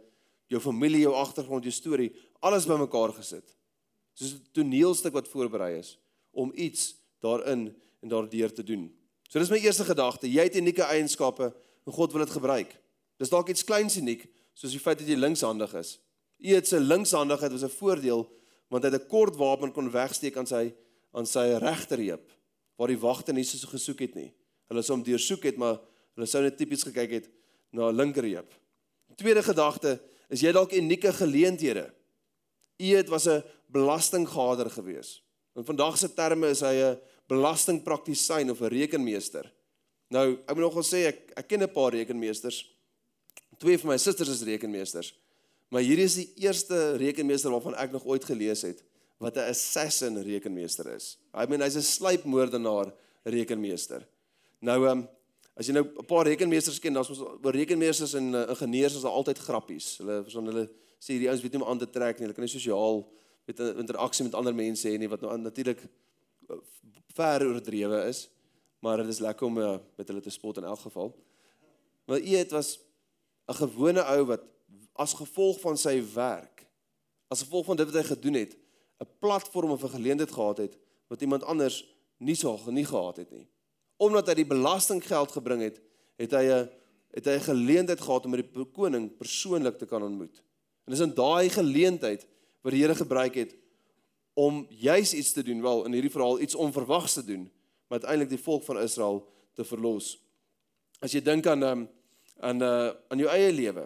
jou 0.48 0.60
familie, 0.60 1.00
jou 1.06 1.14
agtergrond, 1.14 1.64
jou 1.64 1.72
storie, 1.72 2.12
alles 2.40 2.66
bymekaar 2.66 3.12
gesit. 3.12 3.56
Soos 4.14 4.34
'n 4.34 4.46
toneelstuk 4.52 5.12
wat 5.12 5.28
voorberei 5.28 5.78
is 5.78 5.96
om 6.32 6.52
iets 6.54 6.94
daarin 7.20 7.68
en 8.00 8.08
daardeur 8.08 8.52
te 8.52 8.64
doen. 8.66 8.88
So 9.28 9.38
dis 9.38 9.50
my 9.50 9.60
eerste 9.62 9.84
gedagte, 9.84 10.28
jy 10.28 10.44
het 10.48 10.56
unieke 10.56 10.84
eienskappe 10.84 11.52
en 11.86 11.92
God 11.92 12.12
wil 12.12 12.24
dit 12.24 12.34
gebruik. 12.34 12.72
Dis 13.16 13.30
dalk 13.32 13.48
iets 13.48 13.64
kleins 13.64 13.96
uniek, 13.96 14.26
soos 14.52 14.74
die 14.74 14.82
feit 14.82 14.98
dat 14.98 15.08
jy 15.08 15.16
linkshandig 15.16 15.72
is. 15.78 15.96
U 16.42 16.54
het 16.56 16.68
sy 16.68 16.80
linkshandigheid 16.82 17.52
was 17.52 17.64
'n 17.64 17.76
voordeel 17.78 18.26
want 18.68 18.84
hy 18.84 18.90
het 18.90 19.02
'n 19.02 19.08
kort 19.08 19.36
wapen 19.36 19.72
kon 19.72 19.90
wegsteek 19.90 20.36
aan 20.36 20.46
sy 20.46 20.74
aan 21.12 21.26
sy 21.26 21.58
regterheup 21.60 22.30
waar 22.76 22.88
die 22.88 22.98
wagte 22.98 23.32
nie 23.32 23.44
so 23.44 23.68
gesoek 23.68 24.00
het 24.00 24.14
nie. 24.14 24.32
Hulle 24.68 24.82
sou 24.82 24.96
hom 24.96 25.04
deursoek 25.04 25.44
het, 25.44 25.56
maar 25.56 25.80
hulle 26.16 26.26
sou 26.26 26.42
net 26.42 26.56
tipies 26.56 26.82
gekyk 26.82 27.10
het 27.10 27.28
na 27.70 27.90
linkerheup. 27.90 28.50
Tweede 29.16 29.42
gedagte 29.42 30.00
is 30.32 30.40
jy 30.40 30.52
dalk 30.52 30.72
unieke 30.72 31.12
geleenthede. 31.12 31.92
U 32.80 32.88
het 32.96 33.08
was 33.08 33.28
'n 33.28 33.44
belastinggader 33.68 34.70
gewees. 34.70 35.22
In 35.56 35.64
vandag 35.64 35.98
se 35.98 36.08
terme 36.14 36.48
is 36.48 36.60
hy 36.60 36.74
'n 36.74 36.98
belastingpraktisyn 37.28 38.50
of 38.50 38.60
'n 38.60 38.68
rekenmeester. 38.68 39.52
Nou, 40.08 40.38
ek 40.46 40.54
moet 40.54 40.64
nogal 40.64 40.82
sê 40.82 41.06
ek 41.08 41.32
ek 41.36 41.48
ken 41.48 41.62
'n 41.62 41.72
paar 41.72 41.92
rekenmeesters. 41.92 42.64
Twee 43.58 43.78
van 43.78 43.90
my 43.90 43.96
susters 43.96 44.28
is 44.28 44.42
rekenmeesters. 44.42 45.14
Maar 45.68 45.82
hierdie 45.82 46.04
is 46.04 46.14
die 46.14 46.32
eerste 46.36 46.96
rekenmeester 46.96 47.50
waarvan 47.50 47.74
ek 47.74 47.92
nog 47.92 48.04
ooit 48.04 48.24
gelees 48.24 48.62
het 48.62 48.82
wat 49.18 49.36
'n 49.36 49.50
assassin 49.50 50.22
rekenmeester 50.22 50.94
is. 50.94 51.18
I 51.34 51.46
mean 51.46 51.60
hy's 51.60 51.76
'n 51.76 51.82
sluipmoordenaar 51.82 52.92
rekenmeester. 53.24 54.06
Nou 54.60 54.86
ehm 54.86 54.98
um, 54.98 55.08
As 55.54 55.68
jy 55.68 55.74
nou 55.76 55.84
'n 55.84 56.06
paar 56.06 56.24
rekenmeesters 56.24 56.80
ken, 56.80 56.94
dan 56.94 57.02
is 57.02 57.10
ons 57.10 57.20
oor 57.20 57.52
rekenmeesters 57.52 58.14
en 58.14 58.32
uh, 58.34 58.48
ingenieurs 58.48 58.96
is 58.96 59.04
altyd 59.04 59.38
grappies. 59.38 59.98
Hulle 60.00 60.24
van 60.24 60.46
hulle 60.46 60.64
sê 60.98 61.12
hierdie 61.12 61.28
ouens 61.28 61.42
weet 61.42 61.52
nie 61.52 61.60
om 61.60 61.68
aan 61.68 61.78
te 61.78 61.90
trek 61.90 62.16
nie. 62.16 62.24
Hulle 62.24 62.34
kan 62.34 62.44
nie 62.46 62.52
sosiaal 62.52 63.04
met 63.44 63.58
'n 63.58 63.78
interaksie 63.78 64.24
met 64.24 64.34
ander 64.34 64.54
mense 64.54 64.88
hê 64.88 64.98
nie 64.98 65.08
wat 65.08 65.20
nou 65.20 65.38
natuurlik 65.38 65.82
uh, 66.48 66.56
ver 67.14 67.46
oordrewe 67.46 68.04
is. 68.08 68.28
Maar 68.78 68.96
dit 68.96 69.06
is 69.08 69.18
lekker 69.18 69.46
om 69.46 69.58
uh, 69.58 69.78
met 69.96 70.08
hulle 70.08 70.20
te 70.20 70.30
spot 70.30 70.56
in 70.56 70.64
elk 70.64 70.78
geval. 70.78 71.14
Maar 72.04 72.18
het 72.18 72.50
was 72.50 72.78
'n 73.46 73.54
gewone 73.54 74.02
ou 74.02 74.24
wat 74.24 74.42
as 74.92 75.14
gevolg 75.14 75.60
van 75.60 75.76
sy 75.76 76.02
werk, 76.14 76.66
as 77.28 77.42
gevolg 77.42 77.64
van 77.64 77.76
dit 77.76 77.86
wat 77.86 78.02
hy 78.02 78.08
gedoen 78.08 78.34
het, 78.34 78.56
'n 78.98 79.08
platform 79.18 79.70
of 79.70 79.82
'n 79.82 79.96
geleentheid 79.98 80.32
gehad 80.32 80.56
het 80.56 80.78
wat 81.06 81.20
iemand 81.20 81.44
anders 81.44 81.84
nie 82.16 82.34
sou 82.34 82.70
nie 82.70 82.86
gehad 82.86 83.16
het 83.16 83.30
nie 83.30 83.48
omdat 84.02 84.30
hy 84.30 84.38
die 84.40 84.48
belastinggeld 84.48 85.34
gebring 85.36 85.62
het, 85.62 85.80
het 86.20 86.32
hy 86.34 86.46
'n 86.50 86.70
het 87.12 87.26
hy 87.28 87.36
'n 87.36 87.48
geleentheid 87.52 88.00
gehad 88.00 88.24
om 88.24 88.30
met 88.30 88.40
die 88.40 88.64
koning 88.72 89.16
persoonlik 89.16 89.78
te 89.78 89.86
kan 89.86 90.02
ontmoet. 90.02 90.42
En 90.84 90.92
dis 90.92 91.00
in 91.00 91.14
daai 91.14 91.50
geleentheid 91.50 92.26
wat 92.62 92.72
die 92.72 92.82
Here 92.82 92.94
gebruik 92.94 93.34
het 93.34 93.54
om 94.34 94.66
juis 94.70 95.12
iets 95.14 95.32
te 95.32 95.42
doen, 95.42 95.60
wel 95.62 95.84
in 95.84 95.92
hierdie 95.92 96.12
verhaal 96.12 96.40
iets 96.40 96.54
onverwags 96.54 97.12
te 97.18 97.24
doen, 97.24 97.50
maar 97.88 98.00
uiteindelik 98.00 98.32
die 98.32 98.44
volk 98.44 98.64
van 98.64 98.80
Israel 98.80 99.20
te 99.52 99.64
verlos. 99.64 100.14
As 101.04 101.12
jy 101.12 101.20
dink 101.20 101.46
aan 101.46 101.62
um, 101.62 101.88
aan 102.42 102.62
uh, 102.62 102.90
aan 103.12 103.20
jou 103.20 103.28
eie 103.30 103.52
lewe, 103.52 103.84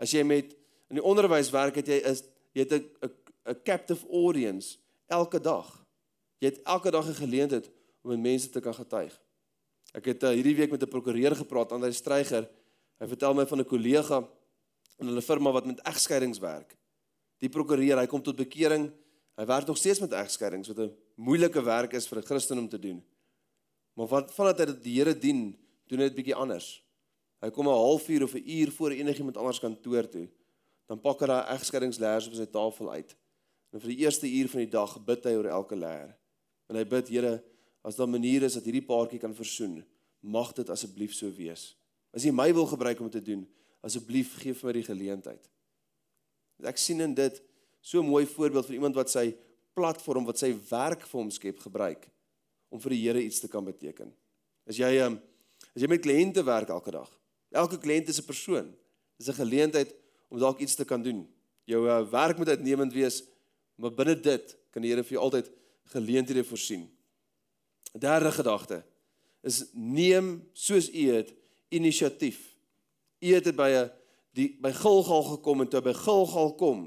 as 0.00 0.14
jy 0.14 0.22
met 0.24 0.54
in 0.88 0.98
die 0.98 1.04
onderwys 1.04 1.50
werk 1.52 1.76
het 1.76 1.90
jy 1.90 2.00
is 2.08 2.24
jy 2.56 2.64
het 2.64 2.72
'n 2.72 3.10
'n 3.52 3.62
captive 3.64 4.06
audience 4.08 4.78
elke 5.06 5.40
dag. 5.40 5.66
Jy 6.38 6.48
het 6.48 6.62
elke 6.62 6.90
dag 6.90 7.06
'n 7.08 7.14
geleentheid 7.14 7.70
om 8.02 8.10
met 8.10 8.20
mense 8.20 8.50
te 8.50 8.60
kan 8.60 8.74
getuig. 8.74 9.20
Ek 9.92 10.04
het 10.04 10.22
uh, 10.22 10.30
hierdie 10.30 10.56
week 10.56 10.70
met 10.70 10.82
'n 10.82 10.88
prokureur 10.88 11.36
gepraat, 11.36 11.72
Andre 11.72 11.92
Streyger. 11.92 12.48
Hy 12.98 13.06
vertel 13.06 13.34
my 13.34 13.46
van 13.46 13.58
'n 13.58 13.64
kollega 13.64 14.28
in 14.98 15.06
hulle 15.06 15.22
firma 15.22 15.50
wat 15.50 15.66
met 15.66 15.80
egskeidings 15.80 16.38
werk. 16.38 16.76
Die 17.42 17.50
prokureur, 17.50 17.98
hy 17.98 18.06
kom 18.06 18.22
tot 18.22 18.38
bekering. 18.38 18.86
Hy 19.38 19.46
werk 19.48 19.66
nog 19.66 19.80
steeds 19.80 20.02
met 20.02 20.14
egskeidings 20.14 20.68
wat 20.70 20.78
'n 20.78 20.94
moeilike 21.16 21.62
werk 21.62 21.92
is 21.94 22.06
vir 22.06 22.18
'n 22.18 22.26
Christen 22.26 22.58
om 22.58 22.68
te 22.68 22.78
doen. 22.78 23.02
Maar 23.96 24.08
wat 24.08 24.34
vandat 24.34 24.58
hy 24.58 24.66
die 24.82 24.98
Here 24.98 25.14
dien, 25.14 25.56
doen 25.88 25.98
hy 25.98 26.08
dit 26.08 26.14
bietjie 26.14 26.34
anders. 26.34 26.82
Hy 27.42 27.50
kom 27.50 27.66
'n 27.66 27.74
halfuur 27.74 28.22
of 28.22 28.34
'n 28.34 28.44
uur 28.46 28.70
voor 28.70 28.90
enigiemand 28.90 29.36
anders 29.36 29.60
kantoor 29.60 30.08
toe. 30.08 30.28
Dan 30.86 31.00
pak 31.00 31.20
hy 31.20 31.26
daai 31.26 31.54
egskeidingsleers 31.56 32.26
op 32.28 32.34
sy 32.34 32.46
tafel 32.46 32.90
uit. 32.90 33.16
En 33.72 33.80
vir 33.80 33.88
die 33.88 34.04
eerste 34.04 34.26
uur 34.26 34.48
van 34.48 34.60
die 34.60 34.70
dag 34.70 35.04
bid 35.04 35.24
hy 35.24 35.34
oor 35.34 35.48
elke 35.48 35.76
leer. 35.76 36.16
En 36.68 36.76
hy 36.76 36.84
bid, 36.84 37.08
Here, 37.08 37.42
as 37.82 37.96
daar 37.96 38.08
maniere 38.08 38.44
is 38.44 38.54
dat 38.54 38.64
hierdie 38.64 38.86
paartjie 38.86 39.18
kan 39.18 39.34
versoen, 39.34 39.84
mag 40.20 40.52
dit 40.52 40.68
asseblief 40.70 41.14
so 41.14 41.30
wees. 41.30 41.76
As 42.14 42.22
jy 42.24 42.30
my 42.30 42.52
wil 42.54 42.66
gebruik 42.66 43.00
om 43.00 43.10
te 43.10 43.20
doen, 43.20 43.46
asseblief 43.82 44.38
gee 44.38 44.54
vir 44.54 44.66
my 44.66 44.72
die 44.72 44.86
geleentheid. 44.86 45.48
Ek 46.62 46.78
sien 46.78 47.00
in 47.00 47.14
dit 47.14 47.42
so 47.80 48.00
'n 48.00 48.06
mooi 48.06 48.26
voorbeeld 48.26 48.66
van 48.66 48.74
iemand 48.74 48.94
wat 48.94 49.10
sy 49.10 49.34
platform 49.74 50.24
wat 50.24 50.38
sy 50.38 50.52
werk 50.70 51.06
vir 51.06 51.20
hom 51.20 51.30
skep 51.30 51.58
gebruik 51.58 52.08
om 52.70 52.80
vir 52.80 52.90
die 52.90 53.02
Here 53.02 53.22
iets 53.22 53.40
te 53.40 53.48
kan 53.48 53.64
beteken. 53.64 54.12
As 54.68 54.76
jy 54.76 55.00
um, 55.04 55.20
as 55.74 55.82
jy 55.82 55.88
met 55.88 56.02
kliënte 56.04 56.44
werk 56.44 56.68
elke 56.68 56.90
dag, 56.90 57.10
elke 57.50 57.78
kliënt 57.78 58.08
is 58.08 58.20
'n 58.20 58.26
persoon. 58.26 58.74
Dis 59.18 59.28
'n 59.28 59.40
geleentheid 59.40 59.94
om 60.28 60.38
dalk 60.38 60.60
iets 60.60 60.74
te 60.74 60.84
kan 60.84 61.02
doen. 61.02 61.28
Jou 61.64 61.86
uh, 61.88 62.10
werk 62.10 62.38
moet 62.38 62.48
uitnemend 62.48 62.92
wees, 62.92 63.22
maar 63.76 63.92
binne 63.92 64.20
dit 64.20 64.56
kan 64.70 64.82
die 64.82 64.90
Here 64.90 65.04
vir 65.04 65.16
jou 65.18 65.22
altyd 65.22 65.50
geleenthede 65.92 66.44
voorsien. 66.44 66.88
'n 67.94 67.98
Derde 67.98 68.32
gedagte 68.32 68.84
is 69.42 69.64
neem 69.72 70.48
soos 70.52 70.88
u 70.88 71.10
het 71.12 71.34
inisiatief. 71.68 72.54
U 73.20 73.34
het 73.34 73.44
dit 73.44 73.56
by 73.56 73.68
'n 73.68 73.90
die 74.36 74.48
by 74.62 74.72
Gilgal 74.72 75.22
gekom 75.22 75.64
en 75.64 75.68
toe 75.68 75.82
by 75.84 75.94
Gilgal 75.96 76.54
kom. 76.60 76.86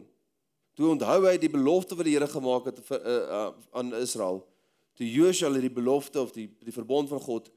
Toe 0.75 0.89
onthou 0.91 1.19
hy 1.27 1.37
die 1.39 1.51
belofte 1.51 1.95
wat 1.95 2.07
die 2.07 2.15
Here 2.17 2.27
gemaak 2.27 2.67
het 2.71 2.81
vir 2.87 2.99
uh, 2.99 3.15
uh, 3.37 3.49
aan 3.79 3.93
Israel. 3.95 4.41
Toe 4.95 5.07
Josua 5.07 5.49
hulle 5.49 5.63
die 5.63 5.73
belofte 5.73 6.21
of 6.21 6.33
die 6.35 6.49
die 6.63 6.75
verbond 6.75 7.11
van 7.11 7.21
God 7.23 7.51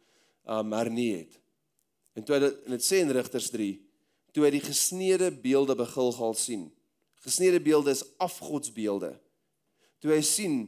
um 0.48 0.72
hernie 0.72 1.12
het. 1.16 1.38
En 2.16 2.24
toe 2.24 2.38
dit 2.42 2.64
in 2.66 2.76
dit 2.76 2.84
sê 2.84 3.02
in 3.02 3.12
Rigters 3.14 3.50
3, 3.54 3.68
toe 4.34 4.44
hy 4.46 4.52
die 4.54 4.64
gesneede 4.64 5.30
beelde 5.42 5.76
by 5.78 5.86
Gilgal 5.88 6.34
sien. 6.38 6.68
Gesneede 7.24 7.60
beelde 7.62 7.94
is 7.94 8.04
afgodsbeelde. 8.22 9.12
Toe 10.02 10.14
hy 10.14 10.22
sien 10.26 10.60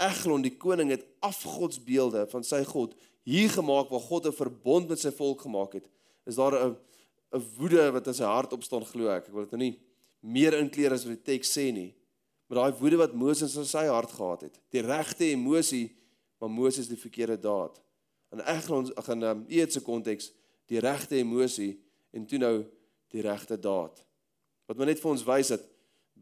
Eglon 0.00 0.42
die 0.42 0.56
koning 0.58 0.90
het 0.90 1.04
afgodsbeelde 1.22 2.24
van 2.32 2.42
sy 2.46 2.64
God 2.66 2.96
hier 3.24 3.52
gemaak 3.52 3.92
waar 3.92 4.02
God 4.02 4.26
'n 4.26 4.36
verbond 4.36 4.88
met 4.88 4.98
sy 4.98 5.12
volk 5.14 5.44
gemaak 5.46 5.72
het. 5.78 5.86
Is 6.26 6.36
daar 6.36 6.52
'n 6.52 6.76
'n 7.34 7.42
woede 7.58 7.90
wat 7.92 8.06
in 8.06 8.14
sy 8.14 8.24
hart 8.24 8.52
opstaan 8.52 8.84
glo 8.86 9.10
ek. 9.10 9.28
Ek 9.28 9.34
wil 9.34 9.46
dit 9.46 9.56
nou 9.56 9.62
nie 9.64 9.78
meer 10.20 10.54
inkleer 10.58 10.94
as 10.94 11.04
wat 11.04 11.18
die 11.18 11.32
teks 11.34 11.50
sê 11.56 11.72
nie. 11.74 11.90
Maar 12.46 12.60
daai 12.60 12.78
woede 12.78 13.00
wat 13.00 13.16
Moses 13.16 13.56
in 13.56 13.66
sy 13.66 13.86
hart 13.88 14.12
gehad 14.14 14.46
het, 14.46 14.60
die 14.70 14.84
regte 14.84 15.24
emosie, 15.24 15.88
maar 16.38 16.52
Moses 16.52 16.88
die 16.88 17.00
verkeerde 17.00 17.38
daad. 17.40 17.80
In 18.34 18.40
Eglon 18.40 18.90
ag 19.00 19.08
in 19.14 19.22
um, 19.22 19.44
Eetse 19.48 19.80
konteks 19.80 20.30
die 20.70 20.80
regte 20.82 21.16
emosie 21.16 21.78
en 22.12 22.26
toe 22.26 22.38
nou 22.38 22.54
die 23.14 23.22
regte 23.24 23.58
daad. 23.58 24.02
Wat 24.68 24.78
maar 24.78 24.90
net 24.90 25.00
vir 25.00 25.10
ons 25.10 25.24
wys 25.26 25.52
dat 25.54 25.64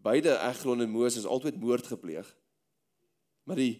beide 0.03 0.37
Eglon 0.48 0.83
en 0.85 0.90
Moses 0.90 1.27
altyd 1.29 1.61
moord 1.61 1.87
gepleeg. 1.87 2.29
Maar 3.44 3.61
die 3.61 3.75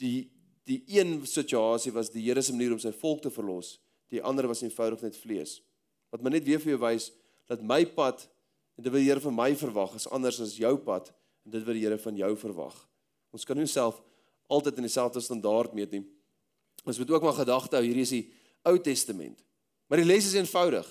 die 0.00 0.30
die 0.64 0.80
een 0.88 1.26
situasie 1.28 1.92
was 1.92 2.08
die 2.10 2.22
Here 2.24 2.42
se 2.42 2.54
manier 2.54 2.72
om 2.72 2.80
sy 2.80 2.92
volk 2.96 3.20
te 3.22 3.30
verlos, 3.30 3.76
die 4.08 4.22
ander 4.24 4.48
was 4.48 4.62
eenvoudig 4.64 5.02
net 5.04 5.16
vlees. 5.20 5.58
Wat 6.14 6.22
maar 6.22 6.36
net 6.36 6.46
weer 6.46 6.60
vir 6.62 6.76
jou 6.76 6.80
wys 6.84 7.08
dat 7.50 7.62
my 7.66 7.80
pad 7.90 8.20
en 8.78 8.84
dit 8.86 8.92
wat 8.92 9.00
die 9.02 9.08
Here 9.08 9.22
van 9.24 9.34
my 9.34 9.48
verwag 9.58 9.96
is 9.98 10.06
anders 10.14 10.38
as 10.44 10.54
jou 10.54 10.76
pad 10.78 11.08
en 11.42 11.56
dit 11.56 11.64
wat 11.66 11.74
die 11.74 11.82
Here 11.82 11.98
van 11.98 12.20
jou 12.20 12.28
verwag. 12.38 12.76
Ons 13.34 13.42
kan 13.48 13.58
nie 13.58 13.66
self 13.66 13.98
altyd 14.46 14.78
in 14.78 14.86
dieselfde 14.86 15.18
standaard 15.24 15.74
meet 15.74 15.90
nie. 15.90 16.04
Ons 16.86 17.00
moet 17.02 17.10
ook 17.16 17.26
maar 17.26 17.40
gedagte 17.40 17.80
hou 17.80 17.82
hierdie 17.82 18.06
is 18.06 18.14
die 18.14 18.28
Ou 18.70 18.76
Testament. 18.78 19.42
Maar 19.90 20.04
die 20.04 20.06
les 20.06 20.30
is 20.30 20.38
eenvoudig. 20.38 20.86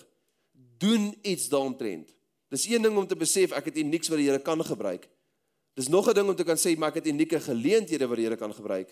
Doen 0.84 1.14
iets 1.24 1.48
daaromtrent. 1.48 2.12
Dis 2.52 2.68
een 2.68 2.84
ding 2.84 3.00
om 3.00 3.08
te 3.08 3.16
besef 3.16 3.56
ek 3.56 3.72
het 3.72 3.80
niks 3.88 4.12
wat 4.12 4.20
die 4.20 4.28
Here 4.28 4.44
kan 4.44 4.60
gebruik. 4.60 5.08
Dis 5.80 5.88
nog 5.88 6.12
'n 6.12 6.20
ding 6.20 6.28
om 6.28 6.36
te 6.36 6.44
kan 6.44 6.60
sê 6.60 6.76
maar 6.78 6.92
ek 6.92 7.00
het 7.00 7.08
unieke 7.08 7.40
geleenthede 7.40 8.08
wat 8.08 8.18
die 8.20 8.28
Here 8.28 8.36
kan 8.36 8.54
gebruik. 8.54 8.92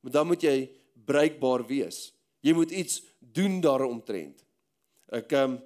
Maar 0.00 0.12
dan 0.12 0.26
moet 0.26 0.42
jy 0.42 0.70
bruikbaar 0.94 1.66
wees. 1.66 2.14
Jy 2.40 2.54
moet 2.54 2.70
iets 2.70 3.02
doen 3.18 3.60
daaromtrent. 3.60 4.45
Ek 5.14 5.32
ehm 5.32 5.56
um, 5.56 5.58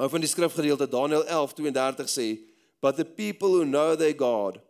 hou 0.00 0.08
van 0.10 0.22
die 0.24 0.30
skrifgedeelte 0.30 0.88
Daniël 0.90 1.24
11:32 1.28 2.08
sê, 2.10 2.28
"But 2.80 2.96
the 2.96 3.04
people 3.04 3.48
who 3.48 3.64
know 3.64 3.94
their 3.94 4.16
God 4.16 4.60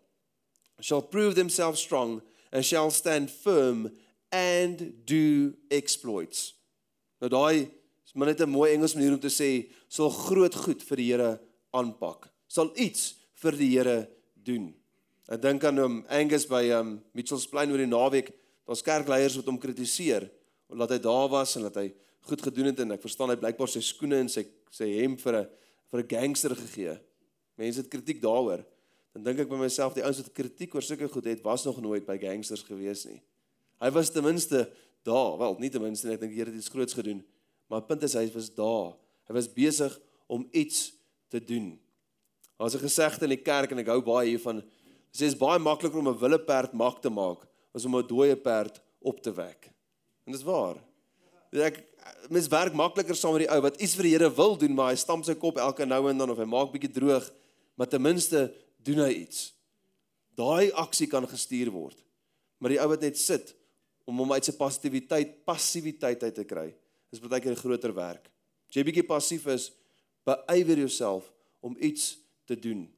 shall 0.81 1.03
prove 1.03 1.35
themselves 1.35 1.81
strong 1.81 2.21
and 2.53 2.65
shall 2.65 2.91
stand 2.91 3.31
firm 3.31 3.91
and 4.31 5.07
do 5.07 5.55
exploits." 5.71 6.55
Nou 7.21 7.31
daai 7.31 7.71
is 8.05 8.13
maar 8.13 8.27
net 8.27 8.41
'n 8.41 8.51
mooi 8.51 8.73
Engels 8.73 8.95
manier 8.95 9.13
om 9.13 9.21
te 9.21 9.33
sê, 9.33 9.71
sal 9.89 10.11
groot 10.11 10.55
goed 10.55 10.83
vir 10.83 10.97
die 10.97 11.13
Here 11.13 11.41
aanpak. 11.73 12.29
Sal 12.49 12.73
iets 12.77 13.15
vir 13.35 13.53
die 13.53 13.79
Here 13.79 14.09
doen. 14.35 14.75
Ek 15.29 15.41
dink 15.41 15.65
aan 15.65 15.79
hom 15.79 16.05
Angus 16.09 16.47
by 16.47 16.71
um 16.71 17.03
Mitchells 17.15 17.47
Plain 17.47 17.71
oor 17.71 17.79
die 17.79 17.87
naweek, 17.87 18.33
daar's 18.67 18.83
kerkleiers 18.83 19.37
wat 19.37 19.47
hom 19.47 19.59
kritiseer 19.59 20.31
omdat 20.69 20.91
hy 20.91 20.99
daar 20.99 21.29
was 21.29 21.57
en 21.57 21.63
dat 21.63 21.77
hy 21.77 21.93
goed 22.29 22.43
gedoen 22.43 22.71
het 22.71 22.81
en 22.81 22.97
ek 22.97 23.03
verstaan 23.05 23.33
hy 23.33 23.37
blykbaar 23.41 23.71
sy 23.71 23.83
skoene 23.85 24.23
en 24.25 24.31
sy 24.33 24.47
sy 24.75 24.89
hemp 24.99 25.21
vir 25.21 25.37
'n 25.41 25.49
vir 25.91 26.01
'n 26.01 26.09
gangster 26.09 26.55
gegee. 26.57 26.99
Mense 27.57 27.81
het 27.81 27.91
kritiek 27.91 28.21
daaroor. 28.21 28.65
Dan 29.15 29.23
dink 29.23 29.39
ek 29.39 29.49
by 29.49 29.57
myself 29.57 29.95
die 29.95 30.03
ouens 30.03 30.19
wat 30.19 30.33
kritiek 30.35 30.75
oor 30.75 30.83
sulke 30.83 31.09
goed 31.09 31.25
het, 31.25 31.43
was 31.43 31.65
nog 31.65 31.81
nooit 31.81 32.07
by 32.07 32.19
gangsters 32.19 32.65
gewees 32.67 33.05
nie. 33.07 33.23
Hy 33.81 33.91
was 33.91 34.11
ten 34.11 34.25
minste 34.25 34.71
daar, 35.05 35.39
wel, 35.39 35.57
nie 35.61 35.71
ten 35.71 35.83
minste 35.83 36.11
ek 36.11 36.21
dink 36.21 36.33
die 36.33 36.41
Here 36.41 36.51
het 36.51 36.59
iets 36.59 36.73
groots 36.73 36.95
gedoen, 36.95 37.23
maar 37.71 37.83
punt 37.83 38.03
is 38.03 38.15
hy 38.15 38.27
was 38.35 38.51
daar. 38.51 38.97
Hy 39.29 39.35
was 39.35 39.49
besig 39.49 40.01
om 40.27 40.49
iets 40.53 40.93
te 41.31 41.39
doen. 41.39 41.79
Daar's 42.59 42.75
'n 42.75 42.87
gesegde 42.89 43.25
in 43.25 43.37
die 43.37 43.43
kerk 43.43 43.71
en 43.71 43.79
ek 43.79 43.87
hou 43.87 44.01
baie 44.01 44.29
hiervan. 44.29 44.61
Dit 44.61 45.21
sê 45.21 45.27
dit 45.27 45.35
is 45.35 45.39
baie 45.39 45.59
makliker 45.59 45.99
om 45.99 46.09
'n 46.09 46.19
wille 46.19 46.39
perd 46.39 46.73
mak 46.73 47.01
te 47.01 47.11
maak 47.11 47.47
as 47.75 47.85
om 47.85 47.97
'n 47.97 48.07
dooie 48.07 48.37
perd 48.37 48.81
op 49.01 49.21
te 49.21 49.33
wek. 49.33 49.71
En 50.27 50.33
dit 50.33 50.41
is 50.41 50.47
waar. 50.47 50.77
Ek 51.55 51.79
mens 52.33 52.49
werk 52.51 52.75
makliker 52.75 53.15
saam 53.15 53.37
met 53.37 53.45
die 53.45 53.53
ou 53.53 53.61
wat 53.63 53.77
iets 53.79 53.95
vir 53.95 54.09
die 54.09 54.15
Here 54.17 54.31
wil 54.35 54.57
doen, 54.59 54.75
maar 54.75 54.91
hy 54.91 54.99
stamp 54.99 55.27
sy 55.27 55.37
kop 55.39 55.61
elke 55.63 55.87
nou 55.87 56.01
en 56.11 56.19
dan 56.19 56.33
of 56.33 56.41
hy 56.41 56.47
maak 56.49 56.73
bietjie 56.73 56.91
droog, 56.97 57.27
maar 57.79 57.91
ten 57.91 58.03
minste 58.03 58.49
doen 58.85 59.05
hy 59.05 59.11
iets. 59.23 59.53
Daai 60.35 60.73
aksie 60.83 61.07
kan 61.11 61.27
gestuur 61.31 61.71
word. 61.71 61.99
Maar 62.59 62.75
die 62.75 62.81
ou 62.83 62.89
wat 62.91 63.05
net 63.07 63.21
sit 63.21 63.55
om 64.09 64.19
hom 64.21 64.35
uit 64.35 64.45
sy 64.45 64.55
passiwiteit, 64.59 65.37
passiwiteit 65.47 66.25
uit 66.27 66.35
te 66.35 66.45
kry, 66.49 66.69
is 67.15 67.23
baie 67.23 67.41
keer 67.41 67.55
'n 67.55 67.63
groter 67.63 67.95
werk. 67.95 68.27
As 68.69 68.75
jy 68.75 68.85
bietjie 68.85 69.07
passief 69.07 69.47
is, 69.47 69.71
beywer 70.27 70.79
jouself 70.79 71.31
om 71.63 71.77
iets 71.81 72.19
te 72.47 72.57
doen. 72.57 72.89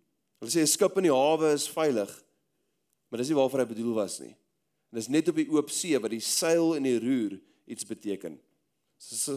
Hulle 0.41 0.51
sê 0.51 0.63
'n 0.63 0.67
skip 0.67 0.97
in 0.97 1.05
die 1.05 1.13
hawe 1.13 1.53
is 1.53 1.69
veilig, 1.69 2.11
maar 3.11 3.19
dis 3.19 3.29
nie 3.29 3.37
waarvoor 3.37 3.61
hy 3.61 3.75
bedoel 3.75 3.95
was 3.95 4.21
nie. 4.21 4.35
Dit 4.93 5.03
is 5.03 5.09
net 5.09 5.29
op 5.29 5.37
die 5.37 5.51
oop 5.51 5.71
see 5.71 5.99
wat 5.99 6.11
die 6.11 6.21
seil 6.21 6.77
en 6.77 6.83
die 6.83 6.99
roer 6.99 7.39
iets 7.67 7.85
beteken. 7.85 8.39
As 8.97 9.29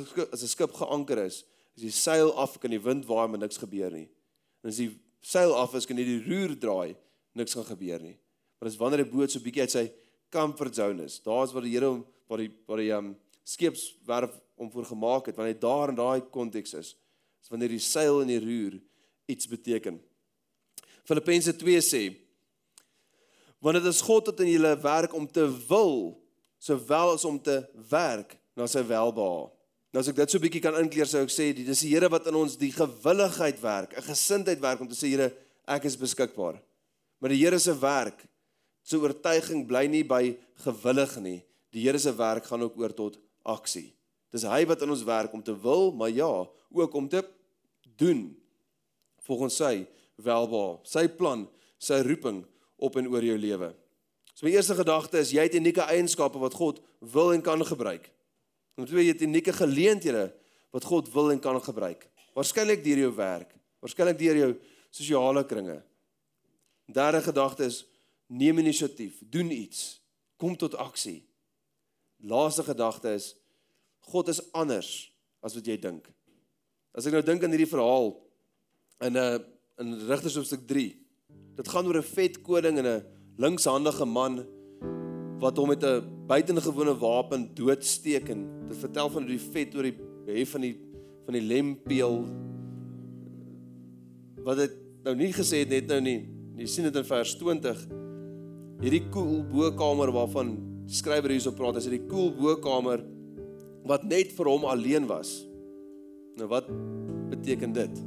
'n 0.44 0.48
skip 0.48 0.74
geanker 0.74 1.26
is, 1.26 1.44
as 1.76 1.82
die 1.82 1.92
seil 1.92 2.32
af 2.34 2.60
kan 2.60 2.72
die 2.72 2.82
wind 2.82 3.06
waai 3.06 3.28
maar 3.28 3.40
niks 3.40 3.58
gebeur 3.58 3.92
nie. 3.92 4.10
En 4.64 4.70
as 4.70 4.78
die 4.78 5.00
seil 5.22 5.54
af 5.54 5.76
is 5.76 5.86
kan 5.86 5.98
jy 5.98 6.06
die 6.06 6.24
roer 6.26 6.56
draai, 6.56 6.96
niks 7.36 7.54
gaan 7.54 7.66
gebeur 7.66 8.02
nie. 8.02 8.18
Maar 8.60 8.70
as 8.70 8.78
wanneer 8.78 9.06
'n 9.06 9.12
boot 9.12 9.32
so 9.32 9.40
bietjie 9.40 9.62
uit 9.62 9.72
sy 9.72 9.92
comfort 10.32 10.76
zone 10.76 11.04
is, 11.04 11.20
daar's 11.20 11.54
waar 11.54 11.64
die 11.64 11.72
Here 11.72 11.88
hom 11.88 12.06
waar 12.28 12.38
die 12.38 12.52
waar 12.68 12.78
die 12.78 12.92
um 12.92 13.18
skeepswerf 13.44 14.40
om 14.56 14.72
voor 14.72 14.86
gemaak 14.86 15.26
het, 15.26 15.36
wanneer 15.36 15.56
hy 15.56 15.60
daar 15.60 15.90
in 15.90 15.96
daai 15.96 16.22
konteks 16.30 16.74
is, 16.74 16.96
is 17.42 17.50
wanneer 17.50 17.70
die 17.70 17.80
seil 17.80 18.22
en 18.22 18.28
die 18.28 18.40
roer 18.40 18.80
iets 19.26 19.48
beteken. 19.48 20.00
Filippense 21.04 21.56
2 21.56 21.82
sê 21.82 22.04
want 23.60 23.76
dit 23.76 23.86
is 23.90 24.02
God 24.02 24.30
wat 24.30 24.40
in 24.40 24.54
julle 24.54 24.76
werk 24.80 25.14
om 25.14 25.26
te 25.28 25.44
wil 25.68 26.22
sowel 26.60 27.16
as 27.16 27.26
om 27.26 27.40
te 27.42 27.58
werk 27.90 28.38
na 28.60 28.68
sy 28.68 28.84
welbehae. 28.84 29.48
Nou 29.90 30.04
as 30.04 30.10
ek 30.12 30.20
dit 30.20 30.32
so 30.32 30.38
'n 30.38 30.44
bietjie 30.44 30.62
kan 30.62 30.76
inkleer 30.78 31.08
sou 31.08 31.24
ek 31.24 31.34
sê 31.34 31.54
dis 31.56 31.82
die 31.82 31.94
Here 31.96 32.10
wat 32.10 32.28
in 32.28 32.36
ons 32.36 32.58
die 32.58 32.72
gewilligheid 32.72 33.60
werk, 33.62 33.98
'n 33.98 34.04
gesindheid 34.04 34.60
werk 34.62 34.82
om 34.82 34.88
te 34.88 34.96
sê 34.96 35.10
Here, 35.10 35.32
ek 35.68 35.86
is 35.86 35.96
beskikbaar. 35.96 36.62
Maar 37.20 37.30
die 37.30 37.44
Here 37.44 37.60
se 37.60 37.74
werk, 37.74 38.28
se 38.84 38.98
oortuiging 38.98 39.68
bly 39.68 39.88
nie 39.88 40.04
by 40.04 40.38
gewillig 40.66 41.18
nie. 41.20 41.44
Die 41.72 41.82
Here 41.82 41.98
se 41.98 42.12
werk 42.12 42.46
gaan 42.46 42.62
ook 42.62 42.78
oor 42.78 42.94
tot 42.94 43.18
aksie. 43.46 43.94
Dis 44.32 44.44
hy 44.44 44.66
wat 44.66 44.82
in 44.82 44.90
ons 44.90 45.04
werk 45.04 45.34
om 45.34 45.42
te 45.42 45.54
wil, 45.54 45.92
maar 45.92 46.10
ja, 46.10 46.48
ook 46.72 46.94
om 46.94 47.10
te 47.10 47.24
doen 47.98 48.38
volgens 49.26 49.56
sy 49.56 49.88
welbehae, 50.16 50.80
sy 50.84 51.08
plan, 51.08 51.48
sy 51.80 52.02
roeping 52.02 52.46
op 52.78 52.96
en 52.96 53.08
oor 53.08 53.24
jou 53.24 53.38
lewe. 53.38 53.74
So 54.36 54.46
my 54.46 54.54
eerste 54.54 54.76
gedagte 54.76 55.20
is 55.20 55.32
jy 55.32 55.42
het 55.42 55.56
unieke 55.56 55.82
eienskappe 55.82 56.40
wat 56.40 56.54
God 56.54 56.80
wil 57.00 57.34
en 57.34 57.42
kan 57.42 57.66
gebruik. 57.66 58.12
Om 58.80 58.88
twee 58.88 59.04
jy 59.04 59.12
het 59.12 59.26
unieke 59.26 59.54
geleenthede 59.54 60.30
wat 60.72 60.86
God 60.88 61.10
wil 61.12 61.34
en 61.34 61.42
kan 61.44 61.60
gebruik. 61.60 62.06
Waarskynlik 62.38 62.84
deur 62.86 63.02
jou 63.04 63.14
werk, 63.18 63.52
waarskynlik 63.84 64.20
deur 64.20 64.38
jou 64.40 64.52
sosiale 64.96 65.44
kringe. 65.46 65.82
Derde 66.88 67.20
gedagte 67.26 67.68
is 67.68 67.84
neem 68.32 68.62
inisiatief, 68.62 69.20
doen 69.20 69.52
iets, 69.52 70.00
kom 70.40 70.56
tot 70.56 70.78
aksie. 70.80 71.26
laaste 72.20 72.64
gedagte 72.64 73.14
is 73.16 73.36
God 74.00 74.28
is 74.28 74.42
anders 74.52 75.12
as 75.40 75.56
wat 75.56 75.68
jy 75.68 75.78
dink. 75.80 76.10
As 76.92 77.06
ek 77.08 77.16
nou 77.16 77.24
dink 77.24 77.44
aan 77.44 77.54
hierdie 77.54 77.70
verhaal 77.70 78.12
in 79.06 79.16
'n 79.16 79.18
uh, 79.18 79.40
in 79.80 79.96
Rigters 80.08 80.36
hoofstuk 80.36 80.68
3. 80.68 80.90
Dit 81.56 81.68
gaan 81.68 81.88
oor 81.88 82.00
'n 82.00 82.04
vet 82.04 82.42
koning 82.42 82.78
en 82.80 82.88
'n 82.88 83.06
linkshandige 83.38 84.06
man 84.06 84.44
wat 85.40 85.58
hom 85.58 85.68
met 85.68 85.84
'n 85.84 86.04
buitengewone 86.28 86.98
wapen 86.98 87.50
doodsteek 87.56 88.30
en 88.30 88.68
dit 88.68 88.78
vertel 88.78 89.10
van 89.10 89.22
hoe 89.22 89.32
die 89.32 89.52
vet 89.54 89.76
oor 89.76 89.84
die 89.84 89.98
hef 90.26 90.52
van 90.52 90.62
die 90.62 90.76
van 91.26 91.34
die 91.34 91.46
lempeel 91.46 92.26
wat 94.44 94.58
dit 94.58 94.74
nou 95.04 95.16
nie 95.16 95.32
gesê 95.34 95.64
het 95.64 95.70
net 95.70 95.88
nou 95.88 96.00
nie. 96.02 96.20
Jy 96.58 96.68
sien 96.68 96.84
dit 96.84 96.96
in 96.96 97.06
vers 97.08 97.36
20. 97.40 97.88
Hierdie 98.82 99.06
koel 99.14 99.44
bokkamer 99.52 100.12
waarvan 100.12 100.58
skrywer 100.88 101.30
hierso 101.30 101.52
praat, 101.52 101.78
is 101.80 101.88
hierdie 101.88 102.08
koel 102.10 102.32
bokkamer 102.36 103.04
wat 103.88 104.04
net 104.04 104.32
vir 104.36 104.50
hom 104.52 104.66
alleen 104.66 105.08
was. 105.08 105.46
Nou 106.40 106.48
wat 106.52 106.68
beteken 107.30 107.74
dit? 107.74 108.02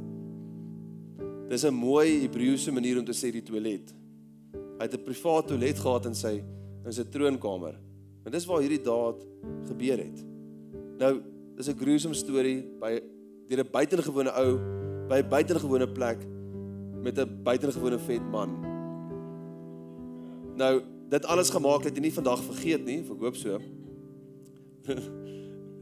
Dis 1.49 1.65
'n 1.65 1.73
mooi 1.73 2.21
Hebreëse 2.21 2.71
manier 2.71 2.99
om 2.99 3.05
te 3.05 3.13
sê 3.13 3.31
die 3.31 3.43
toilet. 3.43 3.93
Hy 4.53 4.83
het 4.83 4.93
'n 4.93 5.03
privaat 5.03 5.47
toilet 5.47 5.79
gehad 5.79 6.05
in 6.05 6.15
sy 6.15 6.43
in 6.85 6.93
sy 6.93 7.03
troonkamer. 7.03 7.75
En 8.23 8.31
dis 8.31 8.45
waar 8.45 8.63
hierdie 8.63 8.81
daad 8.83 9.23
gebeur 9.67 9.97
het. 10.03 10.23
Nou, 10.99 11.21
dis 11.55 11.67
'n 11.69 11.77
gruesome 11.77 12.13
storie 12.13 12.63
by 12.79 13.01
deur 13.49 13.63
'n 13.63 13.71
buitengewone 13.71 14.31
ou 14.31 14.59
by 15.07 15.19
'n 15.21 15.29
buitengewone 15.29 15.87
plek 15.87 16.19
met 17.03 17.17
'n 17.19 17.43
buitengewone 17.43 17.99
vet 17.99 18.31
man. 18.31 18.49
Nou, 20.55 20.81
dit 21.09 21.25
alles 21.25 21.49
gemaak 21.49 21.83
dat 21.83 21.95
jy 21.95 22.01
nie 22.01 22.13
vandag 22.13 22.43
vergeet 22.43 22.85
nie, 22.85 22.99
ek 22.99 23.19
hoop 23.19 23.35
so. 23.35 23.59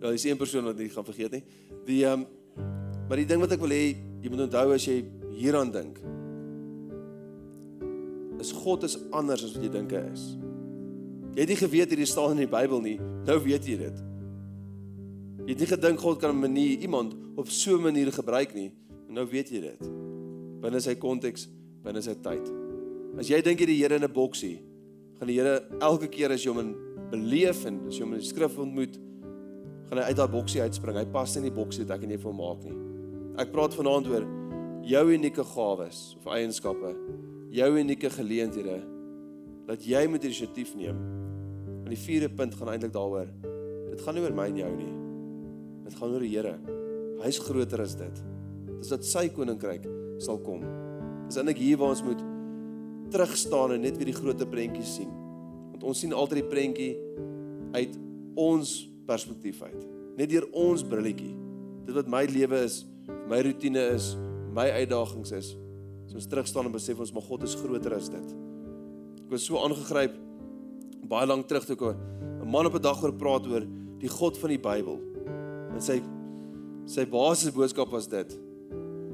Ja, 0.01 0.09
dis 0.09 0.23
een 0.23 0.37
persoon 0.37 0.63
wat 0.63 0.77
nie 0.77 0.89
gaan 0.89 1.05
vergeet 1.05 1.31
nie. 1.31 1.43
Die 1.85 2.05
ehm 2.05 2.21
um, 2.21 2.27
maar 3.07 3.17
die 3.17 3.25
ding 3.25 3.39
wat 3.39 3.51
ek 3.51 3.59
wil 3.59 3.69
hê 3.69 3.93
jy 4.23 4.29
moet 4.29 4.47
onthou 4.47 4.73
as 4.73 4.85
jy 4.85 5.05
hieraan 5.35 5.71
dink. 5.71 5.99
Is 8.39 8.51
God 8.51 8.83
is 8.83 8.97
anders 9.11 9.43
as 9.43 9.53
wat 9.53 9.63
jy 9.63 9.69
dink 9.69 9.91
hy 9.91 10.01
is. 10.09 10.23
Jy 11.31 11.45
het 11.45 11.51
nie 11.53 11.59
geweet 11.59 11.91
hierdie 11.93 12.09
staan 12.09 12.33
in 12.35 12.43
die 12.43 12.51
Bybel 12.51 12.81
nie. 12.83 12.97
Nou 13.27 13.37
weet 13.39 13.67
jy 13.69 13.77
dit. 13.79 13.99
Jy 15.45 15.53
het 15.53 15.61
nie 15.63 15.69
gedink 15.69 16.01
God 16.03 16.19
kan 16.19 16.35
'n 16.35 16.41
manier 16.41 16.79
iemand 16.79 17.15
op 17.37 17.47
so 17.47 17.77
'n 17.77 17.83
manier 17.83 18.11
gebruik 18.11 18.53
nie. 18.53 18.71
Nou 19.07 19.25
weet 19.25 19.49
jy 19.49 19.61
dit. 19.61 19.79
Binne 20.61 20.79
sy 20.79 20.95
konteks, 20.95 21.47
binne 21.83 22.01
sy 22.01 22.13
tyd. 22.13 22.51
As 23.17 23.27
jy 23.27 23.41
dink 23.41 23.59
jy 23.59 23.65
die 23.65 23.81
Here 23.81 23.95
in 23.95 24.03
'n 24.03 24.11
boksie, 24.11 24.61
gaan 25.19 25.27
die 25.27 25.39
Here 25.39 25.63
elke 25.79 26.07
keer 26.07 26.31
as 26.31 26.43
jy 26.43 26.51
hom 26.51 26.59
in 26.59 26.75
beleef 27.09 27.65
en 27.65 27.87
as 27.87 27.95
jy 27.95 28.03
hom 28.03 28.13
in 28.13 28.19
die 28.19 28.27
skrif 28.27 28.57
ontmoet, 28.57 28.99
gaan 29.89 29.97
hy 29.97 30.03
uit 30.03 30.15
daai 30.15 30.27
boksie 30.27 30.61
uitspring. 30.61 30.97
Hy 30.97 31.05
pas 31.05 31.35
in 31.35 31.43
die 31.43 31.51
boksie 31.51 31.85
wat 31.85 31.97
ek 31.97 32.03
en 32.03 32.09
jy 32.09 32.17
vir 32.17 32.31
hom 32.31 32.37
maak 32.37 32.63
nie. 32.63 32.77
Ek 33.37 33.51
praat 33.51 33.73
vanaand 33.73 34.07
oor 34.07 34.27
jou 34.83 35.11
unieke 35.13 35.43
gawes 35.43 36.15
of 36.17 36.25
eienskappe, 36.25 36.95
jou 37.49 37.77
unieke 37.77 38.09
geleenthede 38.09 38.90
dat 39.67 39.85
jy 39.85 40.01
moet 40.09 40.25
inisiatief 40.27 40.73
neem. 40.75 40.97
En 41.83 41.89
die 41.91 41.99
vierde 41.99 42.29
punt 42.33 42.55
gaan 42.55 42.73
eintlik 42.73 42.93
daaroor. 42.95 43.29
Dit 43.91 44.01
gaan 44.05 44.15
nie 44.17 44.23
oor 44.23 44.35
my 44.35 44.47
en 44.51 44.59
jou 44.61 44.71
nie. 44.75 44.91
Dit 45.85 45.97
gaan 45.99 46.13
oor 46.15 46.23
die 46.23 46.31
Here. 46.31 46.55
Hy's 47.21 47.39
groter 47.43 47.83
as 47.83 47.95
dit. 47.99 48.21
Dis 48.77 48.91
dat 48.93 49.05
sy 49.05 49.27
koninkryk 49.33 49.85
sal 50.23 50.39
kom. 50.41 50.63
Dis 51.27 51.39
eintlik 51.39 51.61
hier 51.61 51.79
waar 51.81 51.93
ons 51.93 52.03
moet 52.05 52.21
terug 53.11 53.33
staan 53.37 53.75
en 53.75 53.83
net 53.83 53.97
weer 53.99 54.09
die 54.11 54.17
groter 54.17 54.47
prentjie 54.49 54.87
sien. 54.87 55.11
Want 55.73 55.83
ons 55.91 56.01
sien 56.03 56.15
altyd 56.15 56.41
die 56.41 56.51
prentjie 56.51 56.91
uit 57.75 57.97
ons 58.39 58.75
perspektief 59.07 59.61
uit. 59.61 59.81
Net 60.17 60.31
deur 60.31 60.47
ons 60.57 60.83
brilletjie. 60.87 61.33
Dit 61.87 61.97
wat 61.97 62.09
my 62.11 62.23
lewe 62.29 62.63
is, 62.67 62.81
my 63.29 63.41
rotine 63.43 63.83
is, 63.95 64.13
my 64.55 64.69
uitdagings 64.81 65.33
is. 65.35 65.51
As 66.07 66.15
ons 66.19 66.29
terug 66.31 66.47
staan 66.49 66.69
en 66.69 66.75
besef 66.75 66.99
ons 66.99 67.13
maar 67.15 67.27
God 67.27 67.45
is 67.47 67.57
groter 67.59 67.95
as 67.97 68.09
dit. 68.11 68.40
Was 69.31 69.45
so 69.47 69.61
aangegryp 69.63 70.17
baie 71.07 71.27
lank 71.27 71.47
terug 71.47 71.63
toe 71.67 71.75
ek 71.75 71.95
'n 72.43 72.49
man 72.51 72.65
op 72.65 72.75
'n 72.75 72.81
dag 72.81 73.03
oor 73.03 73.13
praat 73.13 73.47
oor 73.47 73.63
die 73.99 74.09
God 74.09 74.37
van 74.37 74.49
die 74.49 74.59
Bybel. 74.59 74.99
En 75.73 75.81
sy 75.81 76.01
sy 76.85 77.05
basiese 77.05 77.53
boodskap 77.53 77.89
was 77.91 78.07
dit 78.07 78.37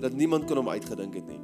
dat 0.02 0.14
niemand 0.14 0.48
kon 0.48 0.58
hom 0.58 0.70
uitgedink 0.70 1.14
het 1.14 1.28
nie. 1.28 1.42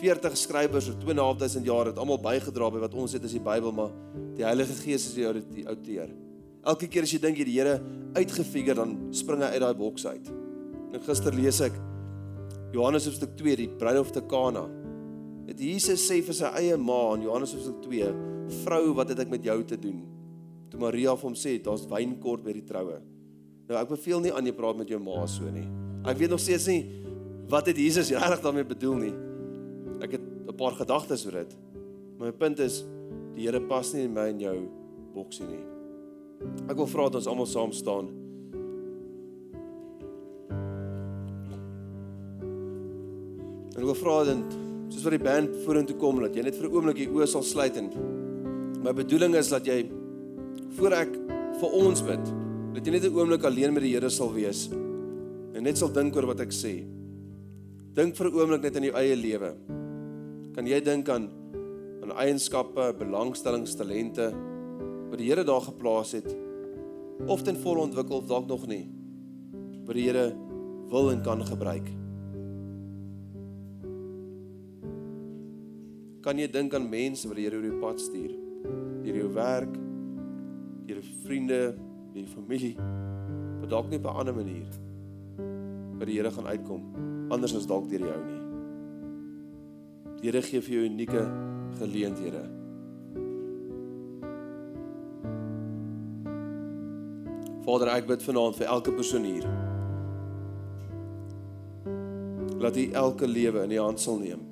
40 0.00 0.36
skrywers 0.36 0.88
oor 0.88 0.98
2.500 0.98 1.64
jaar 1.64 1.86
het 1.86 1.98
almal 1.98 2.18
bygedra 2.18 2.70
by 2.70 2.80
wat 2.80 2.94
ons 2.94 3.12
het 3.12 3.24
as 3.24 3.32
die 3.32 3.40
Bybel, 3.40 3.72
maar 3.72 3.90
die 4.36 4.44
Heilige 4.44 4.72
Gees 4.82 5.06
is 5.06 5.44
die 5.54 5.66
outeur. 5.66 6.08
Elke 6.64 6.86
keer 6.86 7.02
as 7.02 7.12
jy 7.12 7.20
dink 7.20 7.38
jy 7.38 7.44
die 7.44 7.58
Here 7.58 7.80
uitgefigure 8.14 8.74
dan 8.74 9.12
spring 9.12 9.40
hy 9.40 9.52
uit 9.54 9.60
daai 9.60 9.74
boks 9.74 10.06
uit. 10.06 10.28
En 10.92 11.00
gister 11.00 11.32
lees 11.32 11.60
ek 11.60 11.72
Johannes 12.72 13.06
hoofstuk 13.06 13.36
2, 13.36 13.56
die 13.56 13.68
bruiloft 13.68 14.12
te 14.12 14.20
Kana. 14.20 14.68
Dit 15.50 15.64
Jesus 15.66 16.04
sê 16.06 16.20
vir 16.22 16.36
sy 16.36 16.48
eie 16.60 16.76
ma 16.78 17.16
in 17.16 17.24
Johannes 17.26 17.56
hoofstuk 17.56 17.80
2, 17.88 18.10
vrou, 18.62 18.84
wat 18.94 19.10
het 19.10 19.24
ek 19.24 19.32
met 19.32 19.42
jou 19.42 19.56
te 19.66 19.78
doen? 19.80 20.04
Toe 20.70 20.78
Maria 20.78 21.16
vir 21.18 21.26
hom 21.26 21.34
sê, 21.38 21.56
daar's 21.58 21.88
wynkort 21.90 22.44
by 22.46 22.54
die 22.54 22.66
troue. 22.66 23.00
Nou 23.66 23.78
ek 23.78 23.90
beveel 23.90 24.22
nie 24.22 24.32
aan 24.34 24.46
jy 24.46 24.54
praat 24.54 24.78
met 24.78 24.90
jou 24.90 25.00
ma 25.02 25.24
so 25.30 25.50
nie. 25.50 25.66
Ek 26.06 26.18
weet 26.18 26.30
nog 26.30 26.42
steeds 26.42 26.68
nie 26.70 26.84
wat 27.50 27.66
het 27.66 27.78
Jesus 27.78 28.12
regtig 28.14 28.44
daarmee 28.44 28.66
bedoel 28.66 28.96
nie. 29.02 29.12
Ek 30.06 30.14
het 30.14 30.22
'n 30.22 30.56
paar 30.56 30.78
gedagtes 30.78 31.26
oor 31.26 31.42
dit. 31.42 31.56
Maar 32.18 32.30
my 32.30 32.32
punt 32.32 32.58
is 32.60 32.84
die 33.34 33.46
Here 33.46 33.60
pas 33.60 33.92
nie 33.92 34.04
in 34.04 34.14
my 34.14 34.28
en 34.28 34.40
jou 34.40 34.68
boksie 35.14 35.46
nie. 35.46 35.64
Ek 36.68 36.76
wil 36.76 36.86
vra 36.86 37.04
dat 37.04 37.14
ons 37.14 37.26
almal 37.26 37.46
saam 37.46 37.72
staan. 37.72 38.08
En 43.74 43.78
ek 43.78 43.84
wil 43.84 43.94
vra 43.94 44.24
dat 44.24 44.69
soos 44.90 45.04
wat 45.06 45.14
die 45.14 45.24
band 45.24 45.54
vorentoe 45.64 45.96
kom 45.96 46.20
dat 46.20 46.34
jy 46.34 46.42
net 46.42 46.56
vir 46.58 46.68
'n 46.68 46.74
oomblik 46.74 46.96
die 46.96 47.08
oë 47.08 47.26
sal 47.26 47.42
sluit 47.42 47.76
en 47.76 47.90
my 48.82 48.92
bedoeling 48.92 49.34
is 49.36 49.48
dat 49.48 49.66
jy 49.66 49.84
voor 50.78 50.94
ek 50.96 51.12
vir 51.60 51.74
ons 51.76 52.02
bid, 52.04 52.30
dat 52.74 52.86
jy 52.86 52.92
net 52.92 53.04
'n 53.04 53.16
oomblik 53.16 53.44
alleen 53.44 53.74
met 53.74 53.82
die 53.82 53.92
Here 53.92 54.10
sal 54.10 54.32
wees 54.32 54.70
en 55.54 55.62
net 55.62 55.76
sal 55.76 55.88
dink 55.88 56.16
oor 56.16 56.26
wat 56.26 56.40
ek 56.40 56.52
sê. 56.52 56.84
Dink 57.94 58.16
vir 58.16 58.26
'n 58.30 58.34
oomblik 58.34 58.62
net 58.62 58.76
aan 58.76 58.88
jou 58.88 58.94
eie 58.94 59.16
lewe. 59.16 59.54
Kan 60.54 60.66
jy 60.66 60.80
dink 60.80 61.08
aan 61.08 61.28
aan 62.02 62.16
eienskappe, 62.16 62.94
belangstellings, 62.98 63.76
talente 63.76 64.32
wat 65.10 65.18
die 65.18 65.28
Here 65.28 65.44
daar 65.44 65.60
geplaas 65.60 66.12
het 66.12 66.36
of 67.26 67.42
ten 67.42 67.56
volle 67.56 67.82
ontwikkel 67.82 68.16
of 68.16 68.26
dalk 68.26 68.46
nog 68.46 68.66
nie? 68.66 68.88
Wat 69.84 69.94
die 69.94 70.08
Here 70.08 70.34
wil 70.88 71.10
en 71.10 71.22
kan 71.22 71.44
gebruik. 71.44 71.99
Kan 76.20 76.36
jy 76.36 76.50
dink 76.52 76.74
aan 76.76 76.88
mense 76.90 77.28
wat 77.28 77.38
die 77.38 77.46
Here 77.46 77.56
oor 77.56 77.64
jou 77.64 77.78
pad 77.80 78.00
stuur? 78.00 78.32
Deur 79.00 79.16
jou 79.22 79.30
werk, 79.32 79.76
deur 80.84 81.00
vriende, 81.24 81.60
deur 82.12 82.26
familie, 82.28 82.74
wat 83.62 83.70
dalk 83.72 83.88
nie 83.88 83.98
op 83.98 84.06
'n 84.10 84.18
ander 84.20 84.34
manier 84.34 84.68
by 85.98 86.04
die 86.04 86.18
Here 86.18 86.30
gaan 86.30 86.46
uitkom 86.46 86.82
anders 87.30 87.54
as 87.54 87.66
dalk 87.66 87.88
deur 87.88 88.00
jou 88.00 88.20
nie. 88.26 88.40
Die 90.20 90.30
Here 90.30 90.42
gee 90.42 90.60
vir 90.60 90.74
jou 90.74 90.84
unieke 90.84 91.22
geleenthede. 91.78 92.44
Vader, 97.64 97.88
ek 97.88 98.06
bid 98.06 98.22
vanaand 98.22 98.56
vir 98.56 98.66
elke 98.66 98.92
persoon 98.92 99.24
hier. 99.24 99.46
Laat 102.60 102.76
U 102.76 102.90
elke 102.92 103.26
lewe 103.26 103.62
in 103.64 103.72
U 103.72 103.78
hand 103.78 104.00
sal 104.00 104.18
neem. 104.18 104.49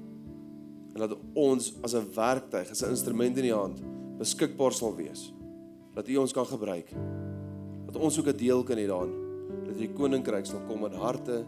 En 0.98 1.04
laat 1.06 1.18
ons 1.38 1.74
as 1.86 1.94
'n 1.94 2.10
werktuig, 2.14 2.70
as 2.70 2.82
'n 2.82 2.90
instrument 2.90 3.36
in 3.38 3.44
U 3.44 3.52
hand 3.52 3.78
beskikbaar 4.18 4.72
sal 4.72 4.96
wees. 4.96 5.32
Dat 5.94 6.08
U 6.08 6.16
ons 6.16 6.32
kan 6.32 6.46
gebruik. 6.46 6.90
Dat 7.86 7.96
ons 7.96 8.18
ook 8.18 8.26
'n 8.26 8.36
deel 8.36 8.62
kan 8.62 8.76
hê 8.76 8.86
daarin. 8.86 9.14
Dat 9.64 9.80
U 9.80 9.88
koninkryk 9.92 10.46
sal 10.46 10.60
kom 10.66 10.84
in 10.84 10.92
harte 10.92 11.44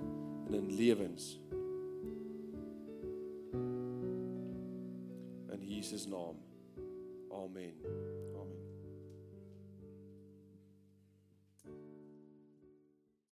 en 0.47 0.55
in 0.55 0.75
lewens. 0.75 1.40